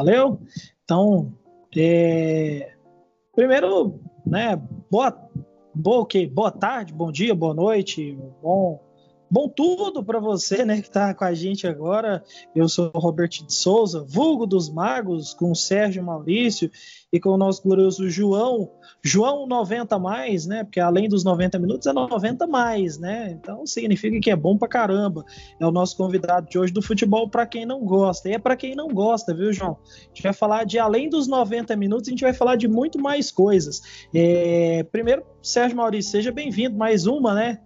[0.00, 0.40] Valeu?
[0.82, 1.30] Então,
[1.76, 2.72] é...
[3.34, 4.56] primeiro, né,
[4.90, 5.14] boa,
[5.74, 8.80] boa, okay, boa tarde, bom dia, boa noite, bom
[9.32, 12.20] Bom tudo para você, né, que está com a gente agora.
[12.52, 16.68] Eu sou o Roberto de Souza, vulgo dos magos, com o Sérgio Maurício
[17.12, 18.72] e com o nosso glorioso João.
[19.00, 20.64] João 90 mais, né?
[20.64, 23.30] Porque além dos 90 minutos é 90 mais, né?
[23.30, 25.24] Então significa que é bom para caramba.
[25.60, 28.28] É o nosso convidado de hoje do futebol para quem não gosta.
[28.28, 29.78] E é para quem não gosta, viu, João?
[29.84, 32.98] A gente vai falar de além dos 90 minutos, a gente vai falar de muito
[32.98, 33.80] mais coisas.
[34.12, 34.82] É...
[34.90, 37.60] Primeiro, Sérgio Maurício, seja bem-vindo mais uma, né?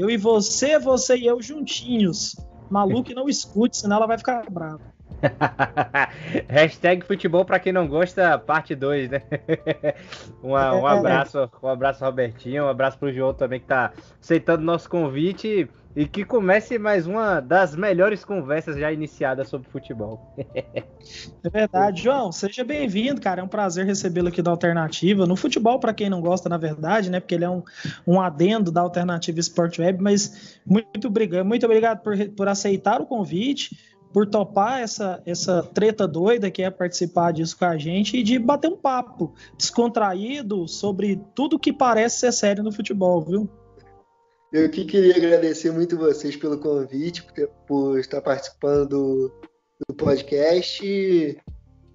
[0.00, 2.34] Eu e você, você e eu juntinhos.
[2.70, 4.80] Maluco não escute, senão ela vai ficar brava.
[6.48, 9.22] Hashtag futebol para quem não gosta, parte 2, né?
[10.42, 10.56] um, um
[10.88, 10.90] é.
[10.90, 16.06] abraço, um abraço, Robertinho, um abraço pro João também que tá aceitando nosso convite e
[16.06, 20.34] que comece mais uma das melhores conversas já iniciadas sobre futebol.
[20.64, 23.40] é verdade, João, seja bem-vindo, cara.
[23.40, 25.26] É um prazer recebê-lo aqui da Alternativa.
[25.26, 27.18] No futebol, para quem não gosta, na verdade, né?
[27.18, 27.62] Porque ele é um,
[28.06, 33.06] um adendo da Alternativa Sport Web, mas muito obrigado, muito obrigado por, por aceitar o
[33.06, 38.22] convite por topar essa, essa treta doida que é participar disso com a gente e
[38.22, 43.48] de bater um papo descontraído sobre tudo que parece ser sério no futebol, viu?
[44.52, 49.32] Eu que queria agradecer muito vocês pelo convite, por, por estar participando do,
[49.88, 51.38] do podcast e,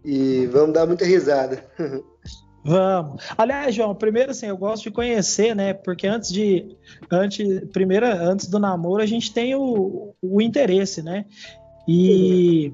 [0.03, 1.65] e vamos dar muita risada.
[2.67, 3.23] Vamos.
[3.37, 5.71] Aliás, João, primeiro assim, eu gosto de conhecer, né?
[5.71, 6.75] Porque antes de.
[7.11, 11.25] Antes, primeiro, antes do namoro, a gente tem o, o interesse, né?
[11.87, 12.73] E,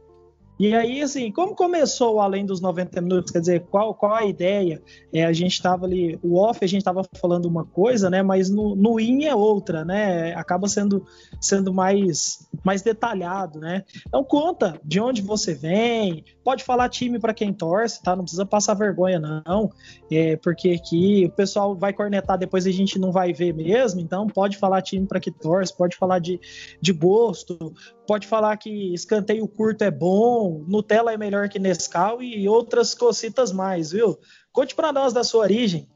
[0.68, 3.32] e aí, assim, como começou Além dos 90 Minutos?
[3.32, 4.82] Quer dizer, qual, qual a ideia?
[5.12, 8.22] É, a gente estava ali, o off a gente estava falando uma coisa, né?
[8.22, 10.36] Mas no, no in é outra, né?
[10.36, 11.04] Acaba sendo,
[11.40, 13.84] sendo mais, mais detalhado, né?
[14.08, 18.16] Então conta de onde você vem, pode falar time para quem torce, tá?
[18.16, 19.72] Não precisa passar vergonha, não.
[20.12, 24.28] É, porque aqui o pessoal vai cornetar, depois a gente não vai ver mesmo, então
[24.28, 26.40] pode falar time para quem torce, pode falar de,
[26.80, 27.74] de gosto,
[28.12, 33.54] pode falar que escanteio curto é bom, Nutella é melhor que Nescau e outras cocitas
[33.54, 34.20] mais, viu?
[34.52, 35.90] Conte para nós da sua origem.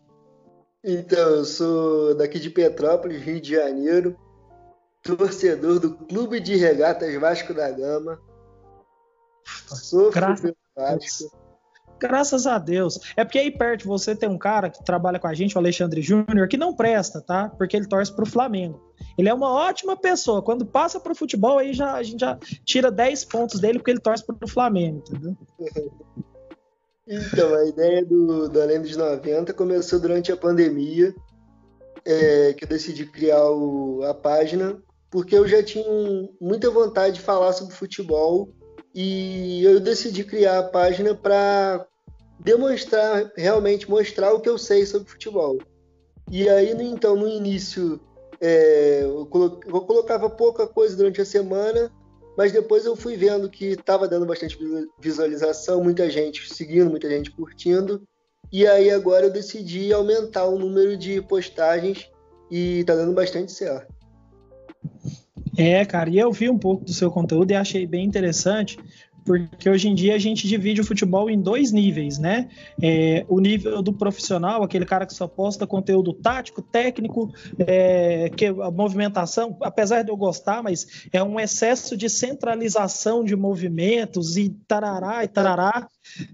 [0.81, 4.17] Então, eu sou daqui de Petrópolis, Rio de Janeiro,
[5.03, 8.17] torcedor do Clube de Regatas Vasco da Gama.
[9.67, 10.53] Sofro Graças...
[10.73, 11.44] Vasco.
[11.99, 12.99] Graças a Deus.
[13.15, 16.01] É porque aí perto você tem um cara que trabalha com a gente, o Alexandre
[16.01, 17.49] Júnior, que não presta, tá?
[17.49, 18.93] Porque ele torce pro Flamengo.
[19.17, 20.41] Ele é uma ótima pessoa.
[20.41, 23.99] Quando passa pro futebol, aí já, a gente já tira 10 pontos dele porque ele
[23.99, 25.37] torce pro Flamengo, entendeu?
[27.07, 31.13] Então, a ideia do, do Além dos 90 começou durante a pandemia,
[32.03, 34.81] é, que eu decidi criar o, a página,
[35.11, 35.85] porque eu já tinha
[36.41, 38.49] muita vontade de falar sobre futebol
[38.95, 41.85] e eu decidi criar a página para
[42.39, 45.57] demonstrar, realmente mostrar o que eu sei sobre futebol.
[46.31, 47.99] E aí, então, no início,
[48.39, 51.91] é, eu, colocava pouca coisa durante a semana,
[52.37, 54.57] mas depois eu fui vendo que estava dando bastante
[54.99, 58.01] visualização, muita gente seguindo, muita gente curtindo.
[58.51, 62.09] E aí agora eu decidi aumentar o número de postagens
[62.49, 63.93] e está dando bastante certo.
[65.57, 68.77] É, cara, e eu vi um pouco do seu conteúdo e achei bem interessante,
[69.25, 72.47] porque hoje em dia a gente divide o futebol em dois níveis, né?
[72.81, 78.45] É, o nível do profissional, aquele cara que só posta conteúdo tático, técnico, é, que
[78.45, 84.49] a movimentação, apesar de eu gostar, mas é um excesso de centralização de movimentos e
[84.67, 85.87] tarará e tarará.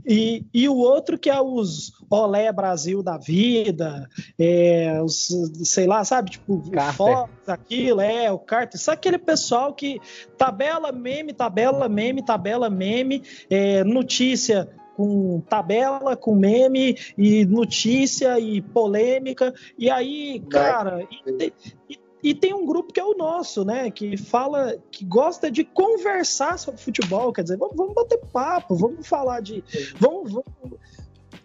[0.05, 5.29] E, e o outro que é os Olé Brasil da vida, é, os,
[5.63, 6.61] sei lá, sabe, tipo,
[6.95, 9.99] Fox, aquilo, é, o Carter, sabe aquele pessoal que
[10.37, 18.61] tabela meme, tabela meme, tabela meme, é, notícia com tabela, com meme e notícia e
[18.61, 21.53] polêmica, e aí, cara, e,
[21.89, 23.89] e, e tem um grupo que é o nosso, né?
[23.89, 27.33] Que fala, que gosta de conversar sobre futebol.
[27.33, 29.63] Quer dizer, vamos, vamos bater papo, vamos falar de.
[29.99, 30.79] Vamos, vamos,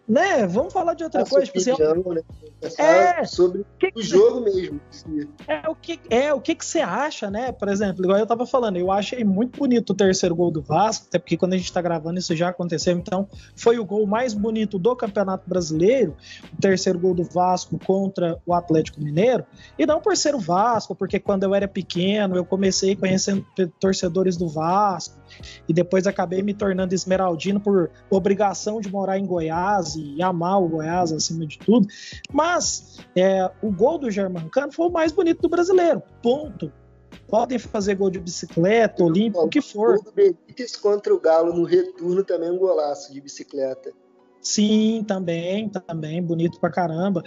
[0.09, 0.47] né?
[0.47, 1.47] Vamos falar de outra coisa.
[1.47, 2.23] Tipo, opinião, né?
[2.79, 4.81] É, sobre que o jogo mesmo.
[5.47, 7.53] É o que é o que, que você acha, né?
[7.53, 11.07] Por exemplo, igual eu tava falando, eu achei muito bonito o terceiro gol do Vasco,
[11.09, 14.33] até porque quando a gente tá gravando isso já aconteceu, então foi o gol mais
[14.33, 16.17] bonito do Campeonato Brasileiro,
[16.53, 19.45] o terceiro gol do Vasco contra o Atlético Mineiro,
[19.79, 23.45] e não por ser o Vasco, porque quando eu era pequeno eu comecei conhecendo
[23.79, 25.17] torcedores do Vasco,
[25.69, 30.69] e depois acabei me tornando esmeraldino por obrigação de morar em Goiás e amar o
[30.69, 31.87] Goiás acima de tudo.
[32.33, 36.73] Mas é, o gol do Germancano foi o mais bonito do brasileiro, ponto.
[37.29, 39.97] podem fazer gol de bicicleta, olímpico, o que for.
[39.97, 43.93] O Benítez contra o Galo no retorno também um golaço de bicicleta.
[44.41, 47.23] Sim, também, também, bonito pra caramba.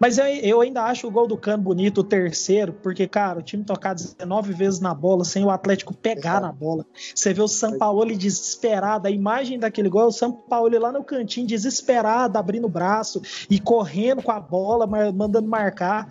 [0.00, 3.42] Mas eu, eu, ainda acho o gol do Cano bonito, o terceiro, porque, cara, o
[3.42, 6.46] time tocar 19 vezes na bola sem o Atlético pegar Exato.
[6.46, 6.86] na bola.
[7.14, 10.90] Você vê o São Paulo desesperado, a imagem daquele gol é o São Paulo lá
[10.90, 13.20] no cantinho, desesperado, abrindo o braço
[13.50, 16.10] e correndo com a bola, mandando marcar.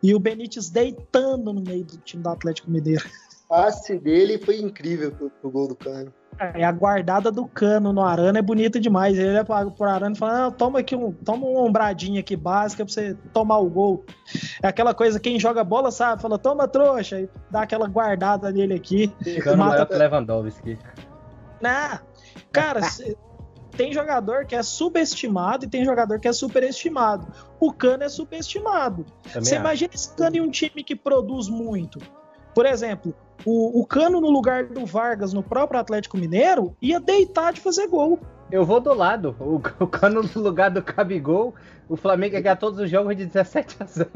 [0.00, 3.04] E o Benítez deitando no meio do time do Atlético Mineiro.
[3.46, 6.12] O passe dele foi incrível pro, pro gol do Cano.
[6.38, 9.18] É, a guardada do cano no Arana é bonita demais.
[9.18, 12.92] Ele é pro Arana e fala: toma aqui um, toma uma ombradinha aqui básica pra
[12.92, 14.04] você tomar o gol.
[14.62, 18.74] É aquela coisa, quem joga bola sabe, fala, toma trouxa, e dá aquela guardada nele
[18.74, 19.08] aqui.
[19.42, 19.70] Cano mata...
[19.70, 20.78] maior que Lewandowski.
[21.60, 22.00] Nah,
[22.50, 22.80] cara,
[23.76, 27.26] tem jogador que é subestimado e tem jogador que é superestimado.
[27.60, 29.04] O Cano é subestimado.
[29.22, 29.62] Também você acho.
[29.62, 32.00] imagina esse Cano em um time que produz muito.
[32.54, 33.14] Por exemplo,
[33.44, 37.86] o, o Cano no lugar do Vargas no próprio Atlético Mineiro ia deitar de fazer
[37.86, 38.18] gol.
[38.50, 39.34] Eu vou do lado.
[39.40, 41.54] O, o Cano no lugar do Cabigol,
[41.88, 44.08] o Flamengo ia ganhar todos os jogos de 17 a 0.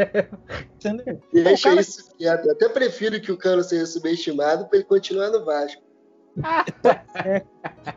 [0.77, 1.21] Entendeu?
[1.33, 1.81] Deixa cara...
[1.81, 2.47] isso quieto.
[2.47, 5.83] Eu até prefiro que o Cano seja subestimado para ele continuar no Vasco.
[7.25, 7.43] é.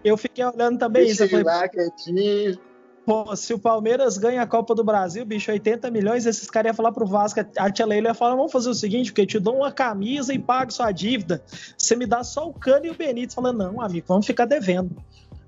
[0.03, 1.35] Eu fiquei olhando também Deixa isso.
[1.35, 2.59] Ele lá quietinho.
[3.05, 6.75] Pô, se o Palmeiras ganha a Copa do Brasil, bicho, 80 milhões, esses caras iam
[6.75, 9.39] falar pro Vasco, a tia Leila ia falar, vamos fazer o seguinte, porque eu te
[9.39, 11.43] dou uma camisa e pago sua dívida.
[11.77, 13.33] Você me dá só o Cano e o Benítez.
[13.33, 14.95] Falando, não, amigo, vamos ficar devendo.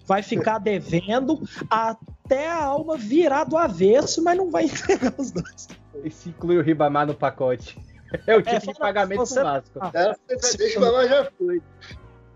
[0.06, 5.68] Vai ficar devendo até a alma virar do avesso, mas não vai entregar os dois.
[6.04, 7.78] Isso inclui o Ribamar no pacote.
[8.28, 9.40] É o tipo é, de pagamento você...
[9.40, 9.80] do Vasco.
[9.82, 11.62] Ah, é, deixa o Ribamar já foi.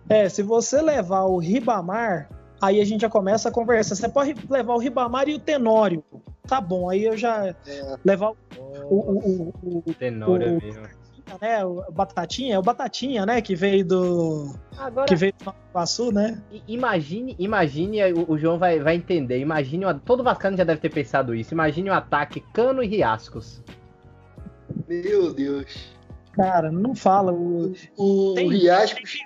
[0.10, 2.28] É, se você levar o Ribamar
[2.62, 3.96] Aí a gente já começa a conversar.
[3.96, 6.04] Você pode levar o Ribamar e o Tenório.
[6.48, 7.56] Tá bom, aí eu já é.
[8.06, 8.36] levar o,
[8.90, 14.56] o, o, o, Tenório o, né, o Batatinha, é o Batatinha, né, que veio do
[14.78, 16.42] Agora, que veio do Iguaçu, né?
[16.66, 19.40] Imagine, imagine o, o, João vai, vai entender.
[19.40, 21.54] Imagine, todo Vascano já deve ter pensado isso.
[21.54, 23.62] Imagine o ataque Cano e Riascos.
[24.88, 25.94] Meu Deus.
[26.32, 29.20] Cara, não fala o, o, tem, o Riascos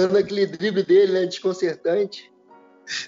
[0.00, 2.32] dando aquele drible dele, né, desconcertante.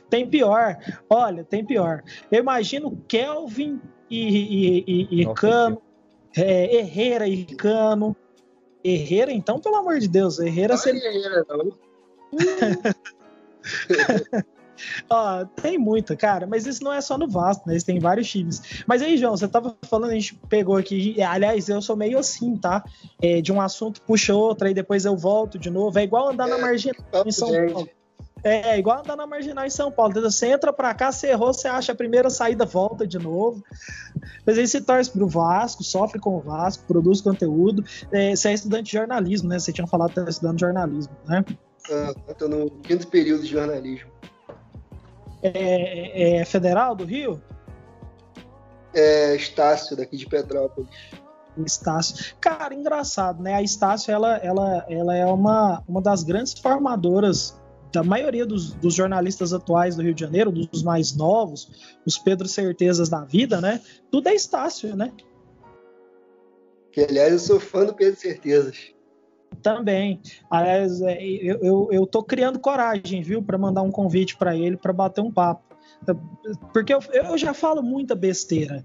[0.09, 0.77] Tem pior.
[1.09, 2.03] Olha, tem pior.
[2.31, 5.83] Eu imagino Kelvin e, e, e, e Cano,
[6.37, 8.15] é, Herrera e Cano.
[8.85, 11.05] Herrera, então, pelo amor de Deus, Herrera seria.
[11.05, 11.73] Herrera, não.
[15.09, 17.79] Ó, tem muita, cara, mas isso não é só no Vasco, né?
[17.85, 18.85] Tem vários times.
[18.87, 21.21] Mas aí, João, você tava falando, a gente pegou aqui.
[21.23, 22.85] Aliás, eu sou meio assim, tá?
[23.21, 25.99] É, de um assunto puxa outro, aí depois eu volto de novo.
[25.99, 26.97] É igual andar é, na marginal
[27.27, 27.89] em São Paulo.
[28.45, 30.21] É, é, igual andar na marginal em São Paulo.
[30.21, 33.63] Você entra pra cá, você errou, você acha a primeira saída, volta de novo.
[34.45, 37.85] Mas aí você torce pro Vasco, sofre com o Vasco, produz conteúdo.
[38.11, 39.59] É, você é estudante de jornalismo, né?
[39.59, 41.45] Você tinha falado que tá estudando jornalismo, né?
[41.91, 44.11] Ah, eu tô no quinto período de jornalismo.
[45.43, 47.43] É, é federal do Rio?
[48.95, 50.89] É Estácio, daqui de Petrópolis.
[51.67, 52.35] Estácio.
[52.41, 53.55] Cara, engraçado, né?
[53.55, 57.61] A Estácio, ela, ela, ela é uma, uma das grandes formadoras
[57.93, 61.71] da maioria dos, dos, jornalistas atuais do Rio de Janeiro, dos mais novos,
[62.07, 63.83] os Pedro Certezas da vida, né?
[64.11, 65.13] Tudo é Estácio, né?
[66.91, 68.92] Que, aliás, eu sou fã do Pedro Certezas.
[69.61, 70.21] Também.
[70.51, 74.77] Aliás, é, eu, eu, eu tô criando coragem, viu, para mandar um convite para ele
[74.77, 75.63] para bater um papo.
[76.73, 78.85] Porque eu, eu já falo muita besteira.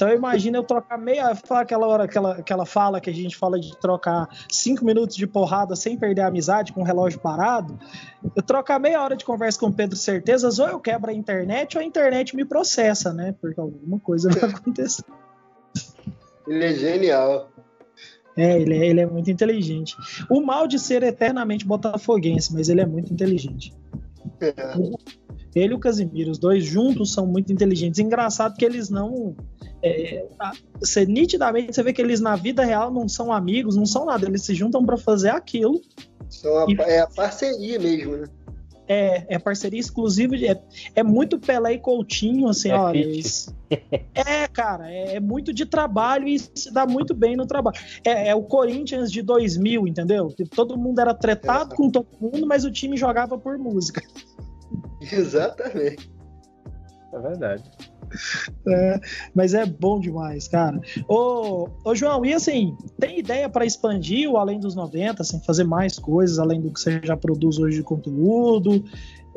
[0.00, 3.76] Então imagina eu trocar meia, aquela hora, aquela, aquela fala que a gente fala de
[3.76, 7.78] trocar cinco minutos de porrada sem perder a amizade com o relógio parado.
[8.34, 11.76] Eu trocar meia hora de conversa com o Pedro Certezas, ou eu quebro a internet
[11.76, 13.34] ou a internet me processa, né?
[13.42, 15.04] Porque alguma coisa vai acontecer.
[16.48, 17.50] Ele é genial.
[18.36, 19.94] É, ele é, ele é muito inteligente.
[20.30, 23.72] O mal de ser eternamente botafoguense, mas ele é muito inteligente.
[24.40, 24.54] É.
[25.54, 27.98] Ele e o Casimiro, os dois juntos são muito inteligentes.
[27.98, 29.34] Engraçado que eles não.
[29.82, 30.26] É,
[30.78, 34.26] você, nitidamente você vê que eles na vida real não são amigos, não são nada.
[34.26, 35.80] Eles se juntam para fazer aquilo.
[36.44, 38.26] A, e, é a parceria mesmo, né?
[38.92, 40.36] É, é parceria exclusiva.
[40.36, 40.60] De, é,
[40.96, 42.98] é muito Pelé e Coutinho, assim, é olha.
[42.98, 43.54] Isso,
[44.14, 47.78] é, cara, é, é, muito de trabalho e se dá muito bem no trabalho.
[48.04, 50.28] É, é o Corinthians de 2000, entendeu?
[50.28, 54.02] Que todo mundo era tretado com todo mundo, mas o time jogava por música.
[55.00, 56.10] Exatamente.
[57.12, 57.70] É verdade.
[58.66, 59.00] É,
[59.34, 60.80] mas é bom demais, cara.
[61.08, 65.64] Ô, ô João, e assim, tem ideia para expandir o Além dos 90, assim, fazer
[65.64, 68.84] mais coisas além do que você já produz hoje de conteúdo?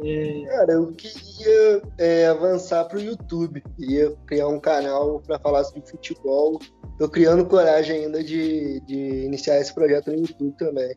[0.03, 0.43] É...
[0.47, 5.81] Cara, eu queria é, avançar para o YouTube, queria criar um canal para falar sobre
[5.87, 6.59] futebol.
[6.97, 10.95] Tô criando coragem ainda de, de iniciar esse projeto no YouTube também.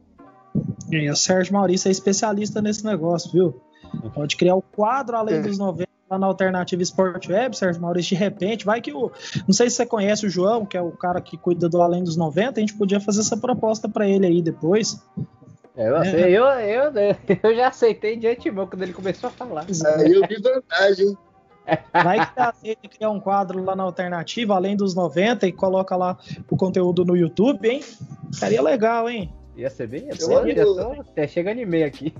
[0.92, 3.60] É, o Sérgio Maurício é especialista nesse negócio, viu?
[4.14, 8.22] Pode criar o quadro além dos 90 lá na Alternativa Sport Web, Sérgio Maurício, de
[8.22, 9.10] repente, vai que o.
[9.46, 12.02] Não sei se você conhece o João, que é o cara que cuida do Além
[12.02, 15.00] dos 90, a gente podia fazer essa proposta para ele aí depois.
[15.76, 16.30] É, eu, é.
[16.30, 19.66] eu, eu, eu, já aceitei de antemão quando ele começou a falar.
[19.96, 21.16] Aí eu vi vantagem.
[21.92, 25.96] Vai que tá aceita criar um quadro lá na alternativa, além dos 90, e coloca
[25.96, 26.16] lá
[26.48, 27.82] o conteúdo no YouTube, hein?
[28.32, 29.34] Ficaria legal, hein?
[29.56, 30.06] Ia ser bem.
[30.06, 32.14] Ia até chega anime aqui.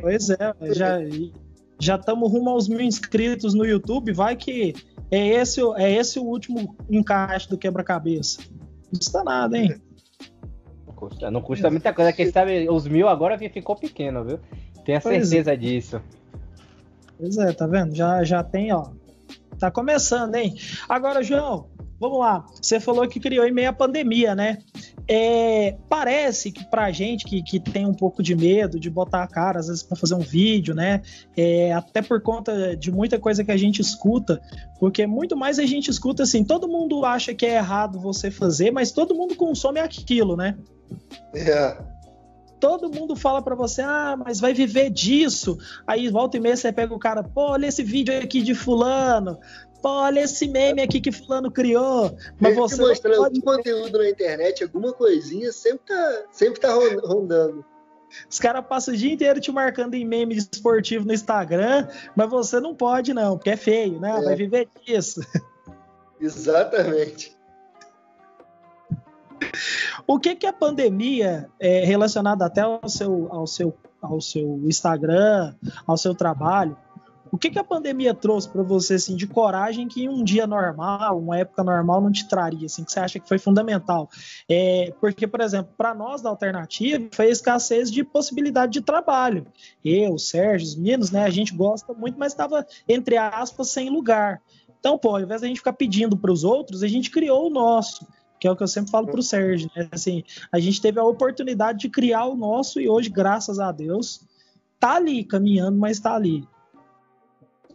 [0.00, 0.98] Pois é, já
[1.82, 4.12] já estamos rumo aos mil inscritos no YouTube.
[4.12, 4.72] Vai que
[5.10, 8.40] é esse, é esse o último encaixe do quebra-cabeça.
[8.90, 9.74] Não custa nada, hein?
[10.86, 12.12] Não custa, não custa muita coisa.
[12.12, 14.38] Quem sabe os mil agora ficou pequeno, viu?
[14.84, 15.56] Tenha certeza é.
[15.56, 16.00] disso.
[17.18, 17.94] Pois é, tá vendo?
[17.94, 18.90] Já, já tem, ó.
[19.58, 20.54] Tá começando, hein?
[20.88, 21.68] Agora, João,
[22.02, 22.44] vamos lá.
[22.60, 24.58] Você falou que criou em meio à pandemia, né?
[25.06, 29.28] É, parece que pra gente que, que tem um pouco de medo de botar a
[29.28, 31.00] cara, às vezes, para fazer um vídeo, né?
[31.36, 34.42] É, até por conta de muita coisa que a gente escuta,
[34.80, 38.72] porque muito mais a gente escuta assim, todo mundo acha que é errado você fazer,
[38.72, 40.56] mas todo mundo consome aquilo, né?
[41.32, 41.92] É
[42.62, 45.58] todo mundo fala para você, ah, mas vai viver disso.
[45.84, 49.36] Aí volta e meia você pega o cara, pô, olha esse vídeo aqui de fulano.
[49.84, 52.16] Olha esse meme aqui que fulano criou.
[52.40, 53.40] Mas você mostrando pode...
[53.40, 56.72] conteúdo na internet, alguma coisinha, sempre tá, sempre tá
[57.04, 57.64] rondando.
[58.30, 62.60] Os caras passam o dia inteiro te marcando em meme esportivo no Instagram, mas você
[62.60, 64.18] não pode, não, porque é feio, né?
[64.18, 64.22] É.
[64.22, 65.20] Vai viver disso.
[66.20, 67.36] Exatamente.
[70.06, 75.54] O que que a pandemia, é, relacionada até ao seu, ao, seu, ao seu Instagram,
[75.86, 76.76] ao seu trabalho,
[77.32, 81.18] o que, que a pandemia trouxe para você assim de coragem que um dia normal,
[81.18, 84.10] uma época normal não te traria, assim, que você acha que foi fundamental?
[84.46, 89.46] É, porque, por exemplo, para nós da alternativa foi a escassez de possibilidade de trabalho.
[89.82, 94.42] Eu, Sérgio, os meninos, né, a gente gosta muito, mas estava entre aspas sem lugar.
[94.78, 97.46] Então, pô, ao invés de a gente ficar pedindo para os outros, a gente criou
[97.46, 98.06] o nosso
[98.38, 99.70] que é o que eu sempre falo para o Sérgio.
[99.76, 99.88] Né?
[99.92, 104.26] Assim, a gente teve a oportunidade de criar o nosso e hoje, graças a Deus,
[104.80, 106.44] tá ali caminhando, mas tá ali.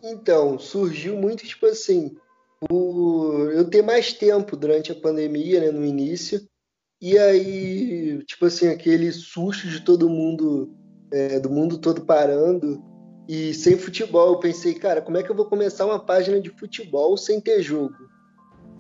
[0.04, 2.16] Então, surgiu muito, tipo assim,
[2.70, 3.50] o...
[3.52, 6.42] eu ter mais tempo durante a pandemia, né, no início,
[7.02, 10.76] e aí, tipo assim, aquele susto de todo mundo,
[11.12, 12.84] é, do mundo todo parando,
[13.28, 16.50] e sem futebol, eu pensei, cara, como é que eu vou começar uma página de
[16.50, 17.96] futebol sem ter jogo?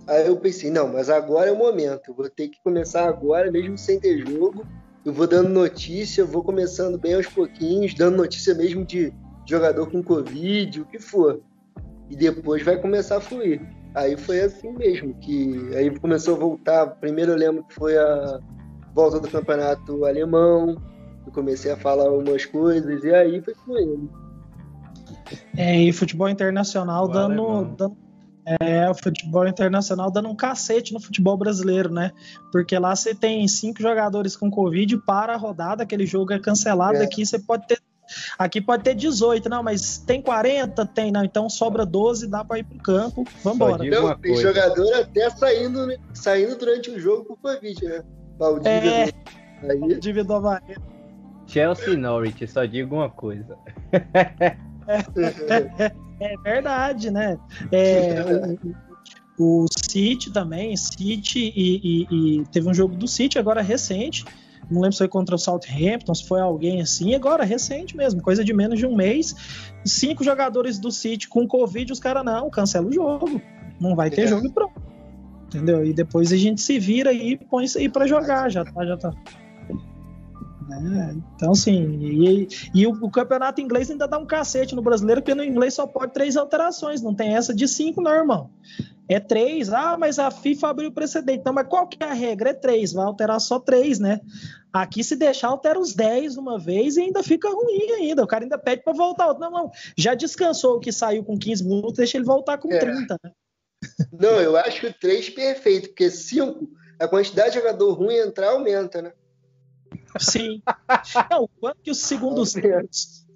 [0.07, 3.51] Aí eu pensei, não, mas agora é o momento, eu vou ter que começar agora,
[3.51, 4.65] mesmo sem ter jogo.
[5.03, 9.13] Eu vou dando notícia, vou começando bem aos pouquinhos, dando notícia mesmo de
[9.47, 11.41] jogador com Covid, o que for.
[12.09, 13.61] E depois vai começar a fluir.
[13.95, 16.87] Aí foi assim mesmo, que aí começou a voltar.
[16.99, 18.39] Primeiro eu lembro que foi a
[18.93, 20.81] volta do campeonato alemão,
[21.25, 24.09] eu comecei a falar algumas coisas, e aí foi fluindo.
[25.55, 27.97] É, e futebol internacional dando, dando
[28.61, 32.11] é, o futebol internacional dando um cacete no futebol brasileiro, né?
[32.51, 36.99] Porque lá você tem cinco jogadores com Covid para a rodada, aquele jogo é cancelado.
[36.99, 37.03] É.
[37.03, 37.81] Aqui você pode ter.
[38.37, 40.85] Aqui pode ter 18, não, mas tem 40?
[40.87, 41.23] Tem, não.
[41.23, 43.25] Então sobra 12, dá para ir pro campo.
[43.43, 43.83] Vambora.
[43.83, 48.03] Não, tem jogador até saindo, saindo durante o jogo por Covid, né?
[48.39, 49.11] Maldívia é,
[49.73, 49.79] do...
[49.79, 50.75] Maldívia do Havaí.
[51.47, 53.57] Chelsea Norwich, só digo uma coisa.
[54.87, 57.39] É, é verdade, né?
[57.71, 58.21] É,
[59.37, 64.25] o, o City também, City e, e, e, teve um jogo do City agora recente.
[64.69, 68.43] Não lembro se foi contra o Southampton, se foi alguém assim, agora recente mesmo, coisa
[68.43, 69.35] de menos de um mês.
[69.85, 73.41] Cinco jogadores do City com Covid, os caras não, cancela o jogo.
[73.79, 74.27] Não vai ter é.
[74.27, 74.81] jogo e pronto.
[75.47, 75.85] Entendeu?
[75.85, 78.97] E depois a gente se vira e põe isso aí pra jogar, já tá, já
[78.97, 79.13] tá.
[80.67, 81.15] Né?
[81.35, 85.33] Então, assim, e, e o, o, campeonato inglês ainda dá um cacete no brasileiro, porque
[85.33, 88.49] no inglês só pode três alterações, não tem essa de cinco, não, irmão.
[89.09, 91.39] É três, ah, mas a FIFA abriu precedente.
[91.39, 92.49] Então, mas qual que é a regra?
[92.49, 94.19] É três, vai alterar só três, né?
[94.71, 98.23] Aqui, se deixar, altera os dez uma vez e ainda fica ruim ainda.
[98.23, 99.33] O cara ainda pede para voltar.
[99.35, 102.79] Não, não, já descansou o que saiu com 15 minutos, deixa ele voltar com é.
[102.79, 103.31] 30, né?
[104.11, 106.67] Não, eu acho que o três perfeito, porque cinco,
[106.99, 109.13] a quantidade de jogador ruim entrar aumenta, né?
[110.19, 110.61] Sim.
[111.31, 112.53] Não, quanto que os segundos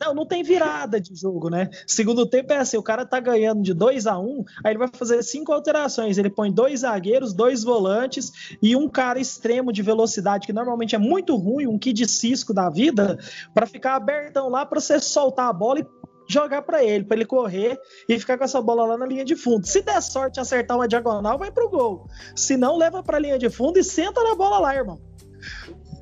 [0.01, 1.69] Não, não tem virada de jogo, né?
[1.85, 4.79] Segundo tempo é assim, o cara tá ganhando de 2 a 1 um, aí ele
[4.79, 6.17] vai fazer cinco alterações.
[6.17, 10.97] Ele põe dois zagueiros, dois volantes e um cara extremo de velocidade, que normalmente é
[10.97, 13.19] muito ruim, um kid cisco da vida,
[13.53, 15.85] para ficar abertão lá para você soltar a bola e
[16.27, 17.79] jogar para ele, para ele correr
[18.09, 19.67] e ficar com essa bola lá na linha de fundo.
[19.67, 22.07] Se der sorte acertar uma diagonal, vai pro gol.
[22.35, 24.99] Se não, leva para linha de fundo e senta na bola lá, irmão.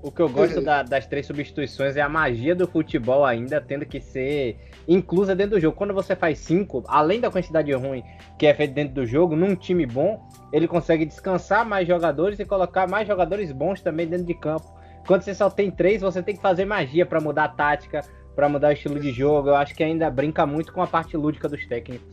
[0.01, 3.86] O que eu gosto da, das três substituições é a magia do futebol ainda tendo
[3.86, 5.75] que ser inclusa dentro do jogo.
[5.75, 8.03] Quando você faz cinco, além da quantidade ruim
[8.38, 12.46] que é feita dentro do jogo, num time bom, ele consegue descansar mais jogadores e
[12.46, 14.74] colocar mais jogadores bons também dentro de campo.
[15.06, 18.01] Quando você só tem três, você tem que fazer magia para mudar a tática,
[18.36, 19.50] para mudar o estilo de jogo.
[19.50, 22.08] Eu acho que ainda brinca muito com a parte lúdica dos técnicos.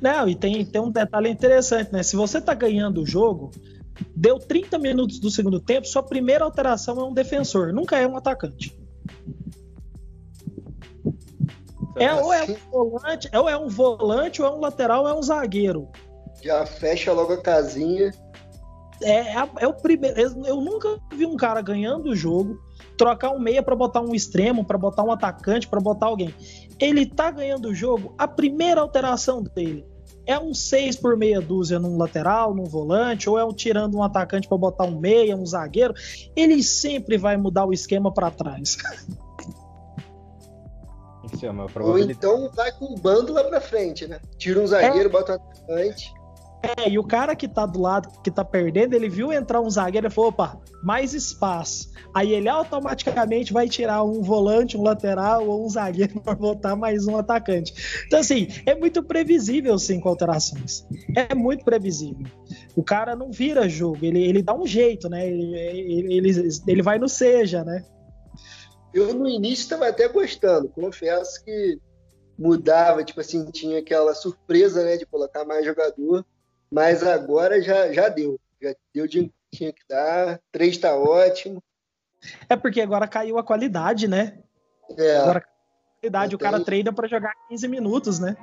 [0.00, 2.02] Não, e tem, tem um detalhe interessante, né?
[2.02, 3.50] Se você tá ganhando o jogo,
[4.14, 8.16] Deu 30 minutos do segundo tempo, sua primeira alteração é um defensor, nunca é um
[8.16, 8.76] atacante.
[11.96, 15.14] É, ou é um volante, ou é um volante, ou é um lateral, ou é
[15.14, 15.88] um zagueiro.
[16.42, 18.12] Já fecha logo a casinha.
[19.02, 20.18] É, é, é o primeiro.
[20.18, 22.58] Eu nunca vi um cara ganhando o jogo,
[22.96, 26.34] trocar um meia para botar um extremo, para botar um atacante, para botar alguém.
[26.80, 29.91] Ele tá ganhando o jogo, a primeira alteração dele
[30.26, 34.02] é um 6 por meia dúzia num lateral, num volante, ou é um tirando um
[34.02, 35.94] atacante para botar um meia, um zagueiro,
[36.36, 38.78] ele sempre vai mudar o esquema para trás.
[41.32, 44.20] Isso é uma Ou então vai com o bando lá para frente, né?
[44.36, 45.12] Tira um zagueiro, é...
[45.12, 46.12] bota um atacante.
[46.62, 49.68] É, e o cara que tá do lado, que tá perdendo, ele viu entrar um
[49.68, 51.90] zagueiro e falou: opa, mais espaço.
[52.14, 57.06] Aí ele automaticamente vai tirar um volante, um lateral ou um zagueiro para botar mais
[57.06, 57.74] um atacante.
[58.06, 60.86] Então, assim, é muito previsível cinco alterações.
[61.16, 62.26] É muito previsível.
[62.76, 65.26] O cara não vira jogo, ele, ele dá um jeito, né?
[65.26, 67.84] Ele, ele, ele, ele vai no seja, né?
[68.94, 71.78] Eu no início estava até gostando, confesso que
[72.38, 76.24] mudava, tipo assim, tinha aquela surpresa, né, de colocar mais jogador.
[76.72, 78.40] Mas agora já, já deu.
[78.60, 80.40] Já deu de tinha que dar.
[80.50, 81.62] Três tá ótimo.
[82.48, 84.38] É porque agora caiu a qualidade, né?
[84.96, 85.16] É.
[85.18, 88.34] Agora a qualidade, o cara treina para jogar 15 minutos, né?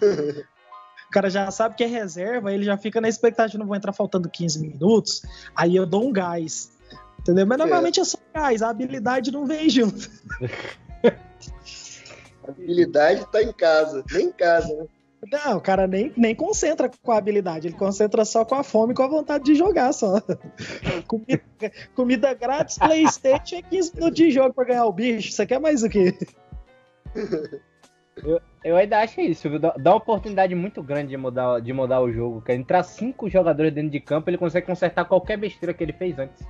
[0.00, 3.92] o cara já sabe que é reserva, ele já fica na expectativa, não vou entrar
[3.92, 5.20] faltando 15 minutos,
[5.54, 6.72] aí eu dou um gás.
[7.18, 7.46] Entendeu?
[7.46, 10.10] Mas normalmente é, é só gás, a habilidade não vem junto.
[11.04, 14.86] a habilidade tá em casa, nem em casa, né?
[15.30, 18.92] Não, o cara nem, nem concentra com a habilidade, ele concentra só com a fome
[18.92, 20.20] e com a vontade de jogar só.
[21.06, 21.42] Comida,
[21.94, 25.32] comida grátis, Playstation é 15 minutos de jogo pra ganhar o bicho.
[25.32, 26.14] Você quer mais o quê?
[28.24, 29.58] Eu, eu ainda acho isso, viu?
[29.58, 32.40] Dá uma oportunidade muito grande de mudar, de mudar o jogo.
[32.40, 36.18] Quer entrar cinco jogadores dentro de campo, ele consegue consertar qualquer besteira que ele fez
[36.18, 36.42] antes.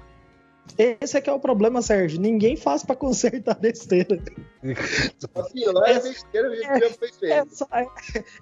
[0.78, 2.20] Esse é que é o problema, Sérgio.
[2.20, 4.18] Ninguém faz para consertar besteira.
[5.18, 7.32] Só pior é, besteira que já foi feito.
[7.32, 7.86] É só, é,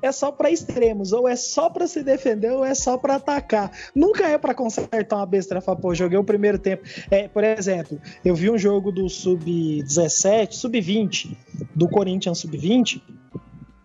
[0.02, 3.70] é só para extremos, ou é só para se defender, ou é só para atacar.
[3.94, 5.60] Nunca é para consertar uma besteira.
[5.60, 6.82] Falar, pô, joguei o primeiro tempo.
[7.10, 11.36] É, por exemplo, eu vi um jogo do Sub-17, Sub-20,
[11.74, 13.00] do Corinthians Sub-20,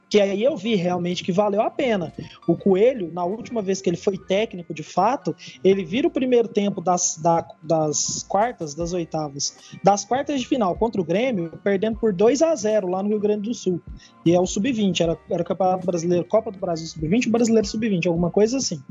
[0.09, 2.11] que aí eu vi realmente que valeu a pena.
[2.47, 6.47] O Coelho, na última vez que ele foi técnico de fato, ele vira o primeiro
[6.47, 11.99] tempo das, da, das quartas, das oitavas, das quartas de final contra o Grêmio, perdendo
[11.99, 13.79] por 2 a 0 lá no Rio Grande do Sul.
[14.25, 17.67] E é o Sub-20, era, era o Campeonato Brasileiro, Copa do Brasil Sub-20 o Brasileiro
[17.67, 18.81] Sub-20, alguma coisa assim.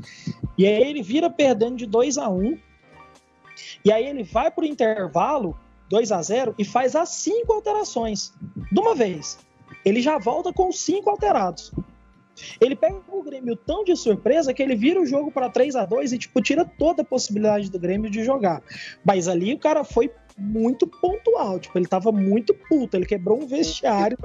[0.57, 2.57] E aí ele vira perdendo de 2 a 1
[3.83, 5.57] e aí ele vai para o intervalo
[5.89, 8.33] 2 a 0 e faz as cinco alterações
[8.71, 9.37] de uma vez
[9.85, 11.71] ele já volta com cinco alterados.
[12.59, 15.85] Ele pega o Grêmio tão de surpresa que ele vira o jogo para 3 a
[15.85, 18.61] 2 e tipo tira toda a possibilidade do Grêmio de jogar.
[19.03, 23.45] Mas ali o cara foi muito pontual, tipo, ele tava muito puto, ele quebrou um
[23.47, 24.17] vestiário.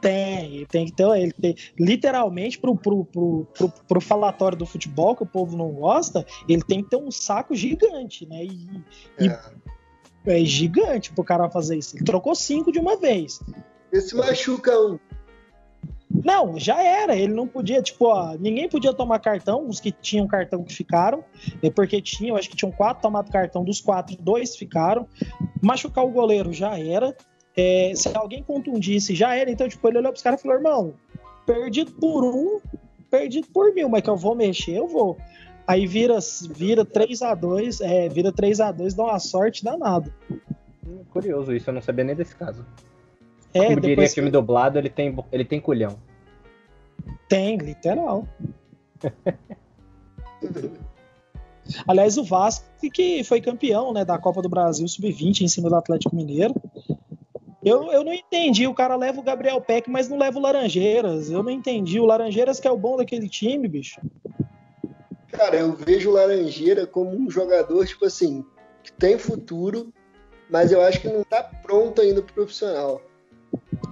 [0.00, 5.16] Tem, tem que ter, ele tem, literalmente pro, pro, pro, pro, pro falatório do futebol
[5.16, 8.44] que o povo não gosta, ele tem que ter um saco gigante, né?
[8.44, 8.68] E,
[9.18, 9.40] é.
[10.26, 11.96] e é gigante pro cara fazer isso.
[11.96, 13.40] Ele trocou cinco de uma vez.
[13.92, 14.98] Esse machuca um.
[16.24, 17.16] Não, já era.
[17.16, 21.24] Ele não podia, tipo, ó, ninguém podia tomar cartão, os que tinham cartão que ficaram,
[21.62, 25.06] é porque tinham, acho que tinham quatro tomado cartão, dos quatro, dois ficaram.
[25.62, 27.14] Machucar o goleiro já era.
[27.56, 29.50] É, se alguém contundisse, já era.
[29.50, 30.94] Então, tipo, ele olhou pros caras e falou: irmão,
[31.44, 32.60] perdido por um,
[33.10, 35.16] perdido por mil, mas que eu vou mexer, eu vou.
[35.66, 36.18] Aí vira,
[36.50, 40.14] vira 3 a 2 é, vira 3 a 2 dá uma sorte danada.
[40.86, 42.64] Hum, curioso isso, eu não sabia nem desse caso.
[43.56, 45.98] É, Como diria filme dublado, ele tem, ele tem culhão.
[47.28, 48.26] Tem, literal.
[51.86, 55.74] Aliás, o Vasco que foi campeão né, da Copa do Brasil Sub-20 em cima do
[55.74, 56.54] Atlético Mineiro.
[57.64, 58.66] Eu, eu não entendi.
[58.66, 61.30] O cara leva o Gabriel Peck, mas não leva o Laranjeiras.
[61.30, 61.98] Eu não entendi.
[61.98, 64.00] O Laranjeiras que é o bom daquele time, bicho.
[65.32, 68.44] Cara, eu vejo o Laranjeira como um jogador, tipo assim,
[68.84, 69.92] que tem futuro,
[70.48, 73.02] mas eu acho que não tá pronto ainda pro profissional.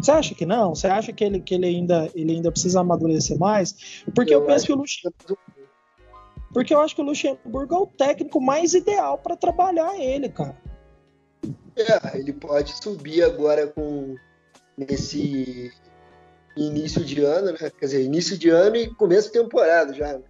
[0.05, 0.75] Você acha que não?
[0.75, 4.05] Você acha que ele, que ele, ainda, ele ainda precisa amadurecer mais?
[4.15, 5.39] Porque eu, eu penso que o Luxemburgo.
[6.53, 10.61] Porque eu acho que o Luxemburgo é o técnico mais ideal para trabalhar ele, cara.
[11.75, 14.15] É, ele pode subir agora com
[14.77, 15.73] nesse
[16.55, 17.71] início de ano, né?
[17.71, 20.21] Quer dizer, início de ano e começo de temporada já.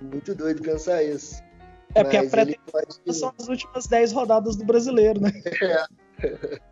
[0.00, 1.40] Muito doido pensar isso.
[1.94, 3.16] É, porque Mas a pré pode...
[3.16, 5.30] são as últimas 10 rodadas do brasileiro, né?
[6.24, 6.71] É.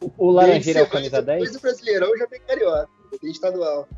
[0.00, 1.40] O, o Laranjeira é o camisa 10?
[1.40, 2.88] Depois do Brasileirão já tem carioca,
[3.20, 3.88] tem estadual.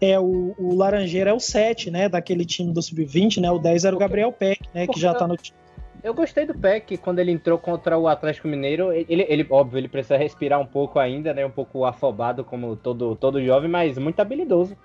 [0.00, 2.08] É, o, o Laranjeira é o 7, né?
[2.08, 3.50] Daquele time do Sub-20, né?
[3.50, 4.86] O 10 era o Gabriel Peck, né?
[4.86, 5.56] Que já tá no time.
[6.02, 8.92] Eu gostei do Peck quando ele entrou contra o Atlético Mineiro.
[8.92, 11.46] Ele, ele, óbvio, ele precisa respirar um pouco ainda, né?
[11.46, 14.76] Um pouco afobado, como todo, todo jovem, mas muito habilidoso.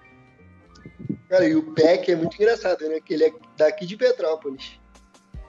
[1.28, 3.02] Cara, e o Peck é muito engraçado, né?
[3.04, 4.80] Que ele é daqui de Petrópolis.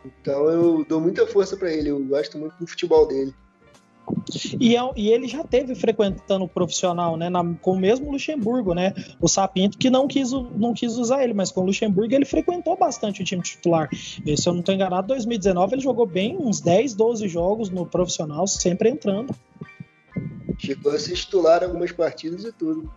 [0.04, 1.90] Então eu dou muita força para ele.
[1.90, 3.32] Eu gosto muito do futebol dele.
[4.58, 7.28] E, é, e, ele já teve frequentando o profissional, né?
[7.28, 8.94] Na, com o mesmo Luxemburgo, né?
[9.20, 12.76] O Sapinto que não quis, não quis usar ele, mas com o Luxemburgo ele frequentou
[12.76, 13.88] bastante o time titular.
[14.24, 17.86] E, se eu não estou enganado, 2019 ele jogou bem uns 10, 12 jogos no
[17.86, 19.34] profissional, sempre entrando.
[20.58, 22.90] Chegou a ser titular algumas partidas e tudo.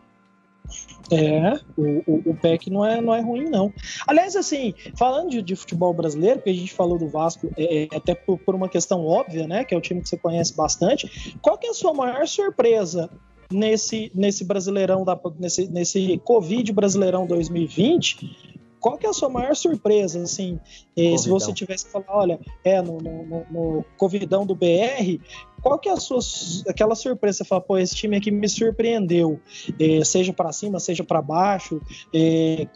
[1.11, 3.73] É, o, o, o PEC não é, não é ruim, não.
[4.07, 7.87] Aliás, assim, falando de, de futebol brasileiro, que a gente falou do Vasco, é, é,
[7.95, 9.63] até por, por, uma questão óbvia, né?
[9.63, 11.37] Que é o time que você conhece bastante.
[11.41, 13.09] Qual que é a sua maior surpresa
[13.51, 18.52] nesse, nesse Brasileirão, da, nesse, nesse Covid Brasileirão 2020?
[18.83, 20.59] Qual que é a sua maior surpresa, assim,
[20.97, 25.21] eh, se você tivesse que falar, olha, é, no, no, no, Covidão do BR,
[25.61, 26.19] qual que é a sua,
[26.67, 29.39] aquela surpresa, você fala, pô, esse time aqui me surpreendeu,
[29.79, 31.81] eh, seja para cima, seja para baixo,
[32.13, 32.67] eh,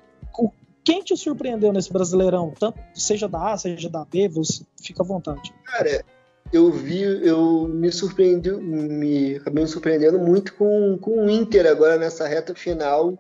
[0.82, 5.06] quem te surpreendeu nesse Brasileirão, tanto seja da A, seja da B, você fica à
[5.06, 5.54] vontade.
[5.66, 6.06] Cara,
[6.54, 11.98] eu vi, eu me surpreendi, me acabei me surpreendendo muito com, com o Inter agora
[11.98, 13.20] nessa reta final,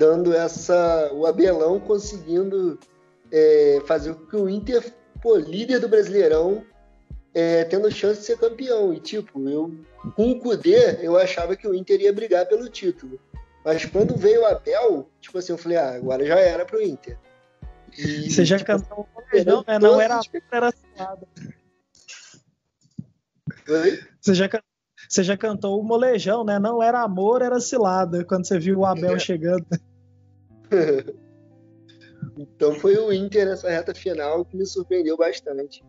[0.00, 1.10] dando essa.
[1.12, 2.78] o Abelão conseguindo
[3.30, 4.82] é, fazer com que o Inter,
[5.20, 6.64] pô, líder do Brasileirão,
[7.34, 8.94] é, tendo chance de ser campeão.
[8.94, 9.74] E tipo, eu
[10.16, 13.20] com o Cudê, eu achava que o Inter ia brigar pelo título.
[13.62, 17.18] Mas quando veio o Abel, tipo assim, eu falei, ah, agora já era pro Inter.
[17.98, 19.06] E, Você já tipo, cantou
[19.44, 19.78] não, né?
[19.78, 20.18] não era
[20.50, 21.28] era cilada.
[24.20, 24.48] Você já,
[25.06, 26.58] você já cantou o molejão, né?
[26.58, 29.18] Não era amor, era cilada, quando você viu o Abel é.
[29.18, 29.66] chegando.
[32.38, 35.82] então foi o Inter nessa reta final que me surpreendeu bastante.